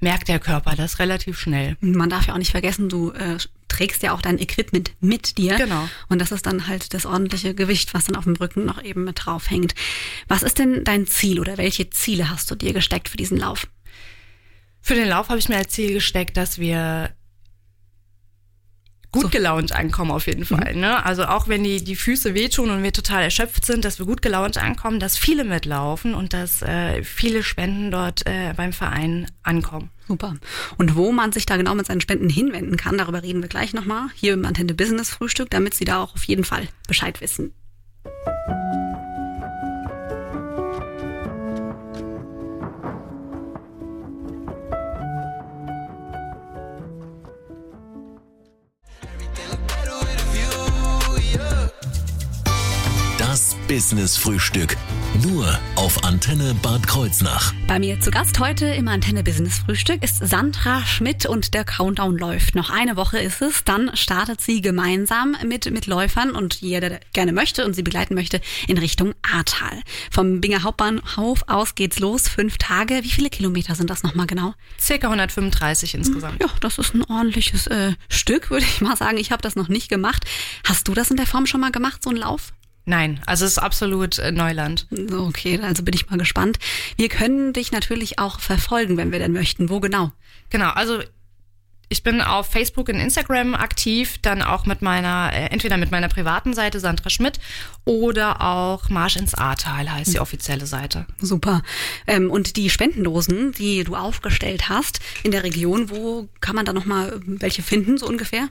merkt 0.00 0.28
der 0.28 0.38
Körper 0.38 0.74
das 0.76 0.98
relativ 0.98 1.38
schnell. 1.38 1.76
Man 1.80 2.10
darf 2.10 2.26
ja 2.26 2.34
auch 2.34 2.38
nicht 2.38 2.50
vergessen, 2.50 2.88
du 2.88 3.12
äh, 3.12 3.38
trägst 3.68 4.02
ja 4.02 4.12
auch 4.12 4.22
dein 4.22 4.38
Equipment 4.38 4.92
mit 5.00 5.38
dir. 5.38 5.56
Genau. 5.56 5.88
Und 6.08 6.20
das 6.20 6.32
ist 6.32 6.46
dann 6.46 6.66
halt 6.66 6.92
das 6.94 7.06
ordentliche 7.06 7.54
Gewicht, 7.54 7.94
was 7.94 8.04
dann 8.04 8.16
auf 8.16 8.24
dem 8.24 8.36
Rücken 8.36 8.64
noch 8.64 8.82
eben 8.82 9.04
mit 9.04 9.24
drauf 9.24 9.50
hängt. 9.50 9.74
Was 10.28 10.42
ist 10.42 10.58
denn 10.58 10.84
dein 10.84 11.06
Ziel 11.06 11.40
oder 11.40 11.56
welche 11.58 11.90
Ziele 11.90 12.30
hast 12.30 12.50
du 12.50 12.54
dir 12.54 12.72
gesteckt 12.72 13.08
für 13.08 13.16
diesen 13.16 13.38
Lauf? 13.38 13.66
Für 14.82 14.94
den 14.94 15.08
Lauf 15.08 15.28
habe 15.28 15.38
ich 15.38 15.48
mir 15.48 15.56
als 15.56 15.72
Ziel 15.72 15.92
gesteckt, 15.92 16.36
dass 16.36 16.58
wir 16.58 17.10
gut 19.12 19.30
gelaunt 19.32 19.72
ankommen 19.72 20.10
auf 20.10 20.26
jeden 20.26 20.44
Fall. 20.44 20.74
Ne? 20.76 21.04
Also 21.04 21.24
auch 21.24 21.48
wenn 21.48 21.64
die, 21.64 21.82
die 21.82 21.96
Füße 21.96 22.34
wehtun 22.34 22.70
und 22.70 22.82
wir 22.82 22.92
total 22.92 23.22
erschöpft 23.22 23.64
sind, 23.64 23.84
dass 23.84 23.98
wir 23.98 24.06
gut 24.06 24.22
gelaunt 24.22 24.58
ankommen, 24.58 25.00
dass 25.00 25.18
viele 25.18 25.44
mitlaufen 25.44 26.14
und 26.14 26.32
dass 26.32 26.62
äh, 26.62 27.02
viele 27.02 27.42
Spenden 27.42 27.90
dort 27.90 28.26
äh, 28.26 28.52
beim 28.56 28.72
Verein 28.72 29.26
ankommen. 29.42 29.90
Super. 30.06 30.36
Und 30.76 30.96
wo 30.96 31.12
man 31.12 31.32
sich 31.32 31.46
da 31.46 31.56
genau 31.56 31.74
mit 31.74 31.86
seinen 31.86 32.00
Spenden 32.00 32.28
hinwenden 32.28 32.76
kann, 32.76 32.98
darüber 32.98 33.22
reden 33.22 33.42
wir 33.42 33.48
gleich 33.48 33.72
nochmal 33.72 34.08
hier 34.14 34.34
im 34.34 34.44
Antenne 34.44 34.74
Business 34.74 35.10
Frühstück, 35.10 35.50
damit 35.50 35.74
Sie 35.74 35.84
da 35.84 36.02
auch 36.02 36.14
auf 36.14 36.24
jeden 36.24 36.44
Fall 36.44 36.68
Bescheid 36.88 37.20
wissen. 37.20 37.52
Business 53.80 54.18
Frühstück. 54.18 54.76
Nur 55.26 55.58
auf 55.74 56.04
Antenne 56.04 56.54
Bad 56.60 56.86
Kreuznach. 56.86 57.54
Bei 57.66 57.78
mir 57.78 57.98
zu 57.98 58.10
Gast 58.10 58.38
heute 58.38 58.66
im 58.66 58.88
Antenne 58.88 59.24
Business 59.24 59.60
Frühstück 59.60 60.04
ist 60.04 60.18
Sandra 60.18 60.84
Schmidt 60.84 61.24
und 61.24 61.54
der 61.54 61.64
Countdown 61.64 62.18
läuft. 62.18 62.54
Noch 62.54 62.68
eine 62.68 62.96
Woche 62.96 63.18
ist 63.18 63.40
es, 63.40 63.64
dann 63.64 63.96
startet 63.96 64.42
sie 64.42 64.60
gemeinsam 64.60 65.34
mit 65.46 65.70
Mitläufern 65.70 66.32
und 66.32 66.56
jeder, 66.56 66.90
der 66.90 67.00
gerne 67.14 67.32
möchte 67.32 67.64
und 67.64 67.72
sie 67.72 67.82
begleiten 67.82 68.14
möchte, 68.14 68.42
in 68.68 68.76
Richtung 68.76 69.14
Ahrtal. 69.22 69.80
Vom 70.10 70.42
Binger 70.42 70.62
Hauptbahnhof 70.62 71.44
aus 71.46 71.74
geht's 71.74 71.98
los, 72.00 72.28
fünf 72.28 72.58
Tage. 72.58 73.00
Wie 73.02 73.10
viele 73.10 73.30
Kilometer 73.30 73.74
sind 73.76 73.88
das 73.88 74.02
nochmal 74.02 74.26
genau? 74.26 74.52
Circa 74.78 75.06
135 75.06 75.94
insgesamt. 75.94 76.42
Ja, 76.42 76.50
das 76.60 76.76
ist 76.76 76.94
ein 76.94 77.02
ordentliches 77.04 77.66
äh, 77.68 77.94
Stück, 78.10 78.50
würde 78.50 78.66
ich 78.66 78.82
mal 78.82 78.98
sagen. 78.98 79.16
Ich 79.16 79.32
habe 79.32 79.40
das 79.40 79.56
noch 79.56 79.68
nicht 79.68 79.88
gemacht. 79.88 80.26
Hast 80.68 80.86
du 80.86 80.92
das 80.92 81.10
in 81.10 81.16
der 81.16 81.26
Form 81.26 81.46
schon 81.46 81.62
mal 81.62 81.72
gemacht, 81.72 82.04
so 82.04 82.10
ein 82.10 82.16
Lauf? 82.16 82.52
Nein, 82.84 83.20
also 83.26 83.44
es 83.44 83.52
ist 83.52 83.58
absolut 83.58 84.18
äh, 84.18 84.32
Neuland. 84.32 84.86
Okay, 85.12 85.60
also 85.62 85.82
bin 85.82 85.94
ich 85.94 86.08
mal 86.10 86.16
gespannt. 86.18 86.58
Wir 86.96 87.08
können 87.08 87.52
dich 87.52 87.72
natürlich 87.72 88.18
auch 88.18 88.40
verfolgen, 88.40 88.96
wenn 88.96 89.12
wir 89.12 89.18
denn 89.18 89.32
möchten. 89.32 89.68
Wo 89.68 89.80
genau? 89.80 90.12
Genau, 90.48 90.70
also 90.70 91.00
ich 91.92 92.04
bin 92.04 92.20
auf 92.20 92.46
Facebook 92.46 92.88
und 92.88 92.94
Instagram 92.94 93.54
aktiv, 93.56 94.18
dann 94.22 94.42
auch 94.42 94.64
mit 94.64 94.80
meiner, 94.80 95.32
äh, 95.32 95.46
entweder 95.46 95.76
mit 95.76 95.90
meiner 95.90 96.08
privaten 96.08 96.54
Seite 96.54 96.78
Sandra 96.78 97.10
Schmidt 97.10 97.40
oder 97.84 98.40
auch 98.40 98.88
Marsch 98.88 99.16
ins 99.16 99.34
Ahrtal 99.34 99.90
heißt 99.90 100.14
die 100.14 100.20
offizielle 100.20 100.66
Seite. 100.66 101.06
Super. 101.18 101.62
Ähm, 102.06 102.30
und 102.30 102.56
die 102.56 102.70
Spendendosen, 102.70 103.52
die 103.52 103.82
du 103.82 103.96
aufgestellt 103.96 104.68
hast 104.68 105.00
in 105.24 105.32
der 105.32 105.42
Region, 105.42 105.90
wo 105.90 106.28
kann 106.40 106.54
man 106.54 106.64
da 106.64 106.72
nochmal 106.72 107.20
welche 107.26 107.62
finden, 107.62 107.98
so 107.98 108.06
ungefähr? 108.06 108.48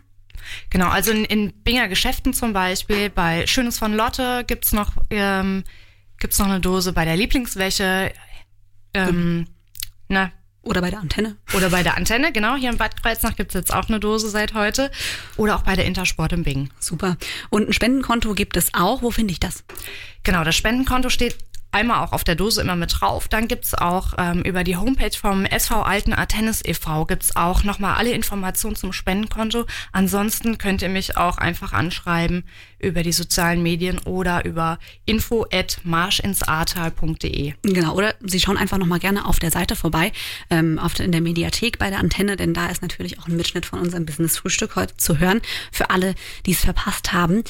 Genau, 0.70 0.88
also 0.88 1.12
in, 1.12 1.26
in 1.26 1.54
Binger 1.64 1.88
Geschäften 1.88 2.34
zum 2.34 2.54
Beispiel, 2.54 3.10
bei 3.10 3.46
Schönes 3.48 3.78
von 3.78 3.94
Lotte 3.94 4.44
gibt's 4.46 4.74
noch, 4.74 4.94
ähm, 5.10 5.64
gibt's 6.20 6.40
noch 6.40 6.48
eine 6.48 6.60
Dose 6.60 6.94
bei 6.94 7.06
der 7.06 7.18
Lieblingswäsche, 7.18 8.12
ähm, 8.94 9.48
na, 10.08 10.32
Oder 10.64 10.82
bei 10.82 10.90
der 10.90 11.00
Antenne? 11.00 11.38
oder 11.56 11.70
bei 11.70 11.84
der 11.84 11.96
Antenne, 11.98 12.32
genau, 12.32 12.56
hier 12.56 12.70
in 12.72 12.78
Bad 12.78 13.02
Kreuznach 13.02 13.36
gibt's 13.36 13.54
jetzt 13.54 13.74
auch 13.74 13.88
eine 13.88 14.00
Dose 14.00 14.30
seit 14.30 14.54
heute. 14.54 14.92
Oder 15.38 15.56
auch 15.56 15.62
bei 15.62 15.76
der 15.76 15.86
Intersport 15.86 16.34
im 16.34 16.44
Bingen. 16.44 16.72
Super. 16.80 17.18
Und 17.50 17.70
ein 17.70 17.74
Spendenkonto 17.74 18.34
gibt 18.34 18.58
es 18.58 18.74
auch. 18.74 19.02
Wo 19.02 19.12
finde 19.12 19.32
ich 19.32 19.40
das? 19.40 19.64
Genau, 20.24 20.44
das 20.44 20.56
Spendenkonto 20.56 21.10
steht 21.10 21.38
einmal 21.72 22.04
auch 22.04 22.14
auf 22.14 22.24
der 22.24 22.36
Dose 22.36 22.62
immer 22.62 22.76
mit 22.76 23.00
drauf. 23.00 23.28
Dann 23.28 23.48
gibt's 23.48 23.74
auch 23.74 24.14
ähm, 24.18 24.42
über 24.42 24.64
die 24.64 24.78
Homepage 24.78 25.16
vom 25.16 25.46
SV 25.46 25.82
Alten 25.82 26.16
Tennis 26.28 26.62
e.V. 26.66 27.06
gibt's 27.06 27.36
auch 27.36 27.64
nochmal 27.64 27.96
alle 27.96 28.12
Informationen 28.12 28.76
zum 28.76 28.94
Spendenkonto. 28.94 29.66
Ansonsten 29.92 30.58
könnt 30.58 30.82
ihr 30.82 30.90
mich 30.90 31.18
auch 31.18 31.38
einfach 31.38 31.74
anschreiben 31.74 32.44
über 32.80 33.04
die 33.04 33.12
sozialen 33.12 33.62
Medien 33.62 34.00
oder 34.00 34.46
über 34.46 34.80
info 35.06 35.46
at 35.52 35.80
marschinsartal.de. 35.84 37.54
Genau, 37.64 37.94
oder 37.94 38.16
Sie 38.22 38.40
schauen 38.40 38.58
einfach 38.58 38.78
nochmal 38.78 39.00
gerne 39.00 39.26
auf 39.26 39.40
der 39.40 39.52
Seite 39.52 39.76
vorbei, 39.76 40.12
ähm, 40.50 40.80
auf 40.80 40.94
der, 40.94 41.06
in 41.06 41.12
der 41.12 41.22
Mediathek 41.22 41.78
bei 41.78 41.90
der 41.90 42.00
Antenne, 42.00 42.38
denn 42.38 42.54
da 42.54 42.68
ist 42.68 42.82
natürlich 42.82 43.20
auch 43.20 43.28
ein 43.28 43.36
Mitschnitt 43.36 43.66
von 43.66 43.80
unserem 43.80 44.06
Business-Frühstück 44.06 44.76
heute 44.76 44.98
zu 44.98 45.20
hören, 45.20 45.42
für 45.72 45.90
alle, 45.90 46.16
die 46.46 46.52
es 46.52 46.62
verpasst 46.62 47.12
haben. 47.14 47.44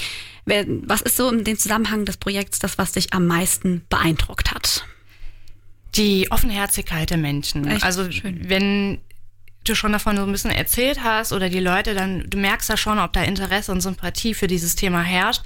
Was 0.86 1.02
ist 1.02 1.18
so 1.18 1.30
in 1.30 1.44
dem 1.44 1.58
Zusammenhang 1.58 2.06
des 2.06 2.18
Projekts 2.18 2.60
das, 2.60 2.78
was 2.78 2.94
dich 2.94 3.14
am 3.14 3.28
meisten 3.28 3.84
beeindruckt 3.90 4.52
hat? 4.52 4.86
Die 5.96 6.32
Offenherzigkeit 6.32 7.10
der 7.10 7.18
Menschen. 7.18 7.68
Echt 7.68 7.84
also 7.84 8.12
schön. 8.12 8.50
wenn 8.50 9.00
du 9.64 9.76
schon 9.76 9.92
davon 9.92 10.18
so 10.18 10.24
ein 10.24 10.32
bisschen 10.32 10.52
erzählt 10.52 11.04
hast 11.04 11.34
oder 11.34 11.50
die 11.50 11.60
Leute, 11.60 11.94
dann 11.94 12.26
du 12.30 12.38
merkst 12.38 12.70
ja 12.70 12.78
schon, 12.78 13.00
ob 13.00 13.14
da 13.14 13.24
Interesse 13.24 13.72
und 13.72 13.82
Sympathie 13.82 14.34
für 14.34 14.48
dieses 14.48 14.76
Thema 14.76 15.02
herrscht 15.02 15.42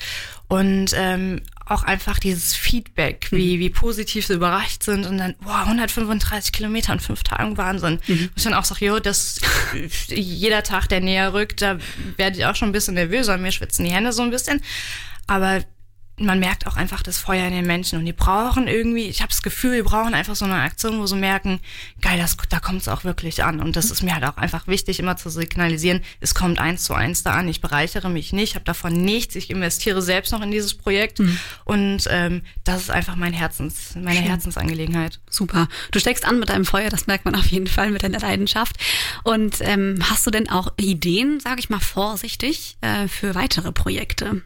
und 0.47 0.91
ähm, 0.95 1.41
auch 1.65 1.83
einfach 1.83 2.19
dieses 2.19 2.53
Feedback, 2.53 3.27
wie, 3.31 3.59
wie 3.59 3.69
positiv 3.69 4.27
sie 4.27 4.33
überrascht 4.33 4.83
sind 4.83 5.05
und 5.05 5.17
dann, 5.17 5.35
wow, 5.41 5.65
135 5.65 6.51
Kilometer 6.51 6.93
in 6.93 6.99
fünf 6.99 7.23
Tagen 7.23 7.57
Wahnsinn. 7.57 7.99
Wo 8.07 8.13
ich 8.35 8.43
dann 8.43 8.53
auch 8.53 8.65
sage, 8.65 8.85
jo, 8.85 8.99
das 8.99 9.39
jeder 10.07 10.63
Tag, 10.63 10.89
der 10.89 11.01
näher 11.01 11.33
rückt, 11.33 11.61
da 11.61 11.77
werde 12.17 12.37
ich 12.37 12.45
auch 12.45 12.55
schon 12.55 12.69
ein 12.69 12.73
bisschen 12.73 12.95
nervöser, 12.95 13.37
mir 13.37 13.51
schwitzen 13.51 13.85
die 13.85 13.91
Hände 13.91 14.11
so 14.11 14.21
ein 14.23 14.31
bisschen. 14.31 14.61
Aber 15.27 15.63
man 16.17 16.39
merkt 16.39 16.67
auch 16.67 16.75
einfach 16.75 17.01
das 17.01 17.17
Feuer 17.17 17.47
in 17.47 17.53
den 17.53 17.65
Menschen 17.65 17.97
und 17.97 18.05
die 18.05 18.13
brauchen 18.13 18.67
irgendwie, 18.67 19.07
ich 19.07 19.21
habe 19.21 19.29
das 19.29 19.41
Gefühl, 19.41 19.77
die 19.77 19.81
brauchen 19.81 20.13
einfach 20.13 20.35
so 20.35 20.45
eine 20.45 20.55
Aktion, 20.55 20.99
wo 20.99 21.07
sie 21.07 21.15
merken, 21.15 21.59
geil, 22.01 22.19
das, 22.19 22.37
da 22.49 22.59
kommt 22.59 22.81
es 22.81 22.87
auch 22.87 23.03
wirklich 23.03 23.43
an. 23.43 23.59
Und 23.59 23.75
das 23.75 23.89
ist 23.89 24.03
mir 24.03 24.13
halt 24.13 24.23
auch 24.25 24.37
einfach 24.37 24.67
wichtig, 24.67 24.99
immer 24.99 25.17
zu 25.17 25.29
signalisieren, 25.29 26.01
es 26.19 26.35
kommt 26.35 26.59
eins 26.59 26.83
zu 26.83 26.93
eins 26.93 27.23
da 27.23 27.31
an, 27.31 27.47
ich 27.47 27.61
bereichere 27.61 28.09
mich 28.09 28.31
nicht, 28.31 28.53
habe 28.53 28.65
davon 28.65 28.93
nichts, 28.93 29.35
ich 29.35 29.49
investiere 29.49 30.01
selbst 30.01 30.31
noch 30.31 30.41
in 30.41 30.51
dieses 30.51 30.75
Projekt 30.75 31.19
und 31.65 32.03
ähm, 32.09 32.43
das 32.63 32.83
ist 32.83 32.89
einfach 32.91 33.15
mein 33.15 33.33
Herzens, 33.33 33.95
meine 33.95 34.19
Herzensangelegenheit. 34.19 35.19
Super. 35.29 35.67
Du 35.91 35.99
steckst 35.99 36.25
an 36.25 36.39
mit 36.39 36.49
deinem 36.49 36.65
Feuer, 36.65 36.89
das 36.89 37.07
merkt 37.07 37.25
man 37.25 37.35
auf 37.35 37.47
jeden 37.47 37.67
Fall 37.67 37.89
mit 37.89 38.03
deiner 38.03 38.19
Leidenschaft. 38.19 38.75
Und 39.23 39.57
ähm, 39.61 39.99
hast 40.09 40.27
du 40.27 40.31
denn 40.31 40.49
auch 40.49 40.73
Ideen, 40.77 41.39
sage 41.39 41.59
ich 41.59 41.69
mal 41.69 41.79
vorsichtig, 41.79 42.77
äh, 42.81 43.07
für 43.07 43.35
weitere 43.35 43.71
Projekte? 43.71 44.43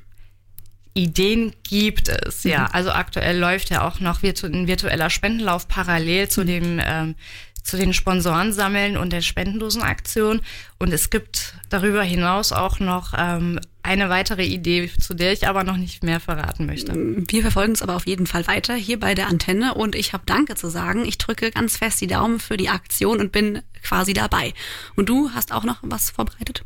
Ideen 0.94 1.54
gibt 1.64 2.10
es, 2.10 2.44
ja. 2.44 2.68
Also 2.72 2.92
aktuell 2.92 3.38
läuft 3.38 3.70
ja 3.70 3.88
auch 3.88 4.00
noch 4.00 4.24
virtu 4.24 4.48
ein 4.48 4.68
virtueller 4.68 5.10
Spendenlauf 5.10 5.68
parallel 5.68 6.30
zu 6.30 6.44
dem 6.44 6.82
ähm, 6.84 7.16
zu 7.68 7.78
den 7.78 7.94
Sponsoren 7.94 8.54
sammeln 8.54 8.96
und 8.96 9.12
der 9.12 9.22
Spendendosenaktion. 9.22 10.40
Und 10.80 10.94
es 10.94 11.10
gibt 11.10 11.54
darüber 11.70 12.02
hinaus 12.02 12.54
auch 12.54 12.80
noch 12.80 13.14
ähm, 13.18 13.60
eine 13.84 14.10
weitere 14.10 14.46
Idee, 14.46 14.90
zu 15.00 15.14
der 15.14 15.34
ich 15.34 15.48
aber 15.48 15.66
noch 15.66 15.76
nicht 15.76 16.02
mehr 16.02 16.22
verraten 16.22 16.66
möchte. 16.66 16.94
Wir 16.96 17.42
verfolgen 17.42 17.74
es 17.74 17.82
aber 17.82 17.96
auf 17.96 18.08
jeden 18.08 18.26
Fall 18.26 18.48
weiter 18.48 18.74
hier 18.74 19.00
bei 19.00 19.16
der 19.16 19.28
Antenne 19.28 19.74
und 19.74 19.96
ich 19.96 20.14
habe 20.14 20.24
Danke 20.26 20.56
zu 20.56 20.70
sagen. 20.70 21.06
Ich 21.06 21.18
drücke 21.18 21.52
ganz 21.52 21.78
fest 21.78 22.00
die 22.00 22.08
Daumen 22.08 22.40
für 22.40 22.56
die 22.56 22.70
Aktion 22.70 23.20
und 23.20 23.34
bin 23.34 23.62
quasi 23.84 24.14
dabei. 24.14 24.54
Und 24.96 25.10
du 25.10 25.32
hast 25.32 25.52
auch 25.52 25.66
noch 25.66 25.78
was 25.82 26.10
vorbereitet? 26.10 26.64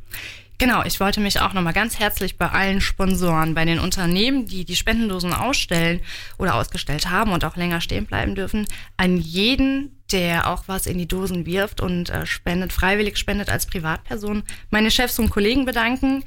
Genau, 0.62 0.84
ich 0.84 1.00
wollte 1.00 1.21
mich 1.21 1.41
auch 1.41 1.54
nochmal 1.54 1.74
ganz 1.74 1.97
herzlich 1.97 2.38
bei 2.38 2.47
allen 2.47 2.82
Sponsoren, 2.82 3.56
bei 3.56 3.65
den 3.65 3.80
Unternehmen, 3.80 4.45
die 4.45 4.63
die 4.63 4.76
Spendendosen 4.76 5.34
ausstellen 5.34 6.02
oder 6.38 6.54
ausgestellt 6.54 7.10
haben 7.10 7.32
und 7.32 7.43
auch 7.43 7.56
länger 7.56 7.82
stehen 7.82 8.06
bleiben 8.06 8.36
dürfen, 8.36 8.67
an 8.95 9.17
jeden, 9.17 10.04
der 10.12 10.47
auch 10.47 10.65
was 10.67 10.86
in 10.86 11.00
die 11.00 11.08
Dosen 11.08 11.47
wirft 11.47 11.82
und 11.82 12.12
äh, 12.12 12.28
spendet, 12.28 12.74
freiwillig 12.74 13.17
spendet 13.17 13.50
als 13.50 13.65
Privatperson, 13.65 14.43
meine 14.69 14.91
Chefs 14.91 15.17
und 15.17 15.32
Kollegen 15.32 15.65
bedanken 15.65 16.24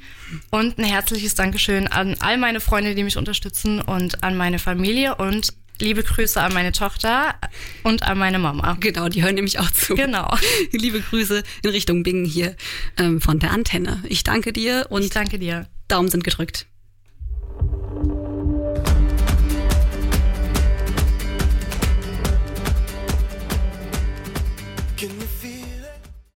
und 0.51 0.77
ein 0.77 0.83
herzliches 0.83 1.35
Dankeschön 1.35 1.87
an 1.87 2.17
all 2.19 2.37
meine 2.37 2.59
Freunde, 2.59 2.93
die 2.93 3.03
mich 3.05 3.15
unterstützen 3.15 3.79
und 3.79 4.21
an 4.21 4.35
meine 4.35 4.59
Familie 4.59 5.15
und 5.15 5.53
liebe 5.81 6.03
Grüße 6.03 6.41
an 6.41 6.53
meine 6.53 6.71
Tochter 6.71 7.35
und 7.83 8.03
an 8.03 8.17
meine 8.17 8.39
Mama. 8.39 8.77
Genau, 8.79 9.09
die 9.09 9.23
hören 9.23 9.35
nämlich 9.35 9.59
auch 9.59 9.71
zu. 9.71 9.95
Genau. 9.95 10.35
Liebe 10.71 11.01
Grüße 11.01 11.43
in 11.63 11.69
Richtung 11.69 12.03
Bingen 12.03 12.25
hier 12.25 12.55
ähm, 12.97 13.21
von 13.21 13.39
der 13.39 13.51
Antenne. 13.51 14.03
Ich 14.07 14.23
danke 14.23 14.53
dir 14.53 14.87
und 14.89 15.03
Ich 15.03 15.09
danke 15.09 15.39
dir. 15.39 15.67
Daumen 15.87 16.09
sind 16.09 16.23
gedrückt. 16.23 16.67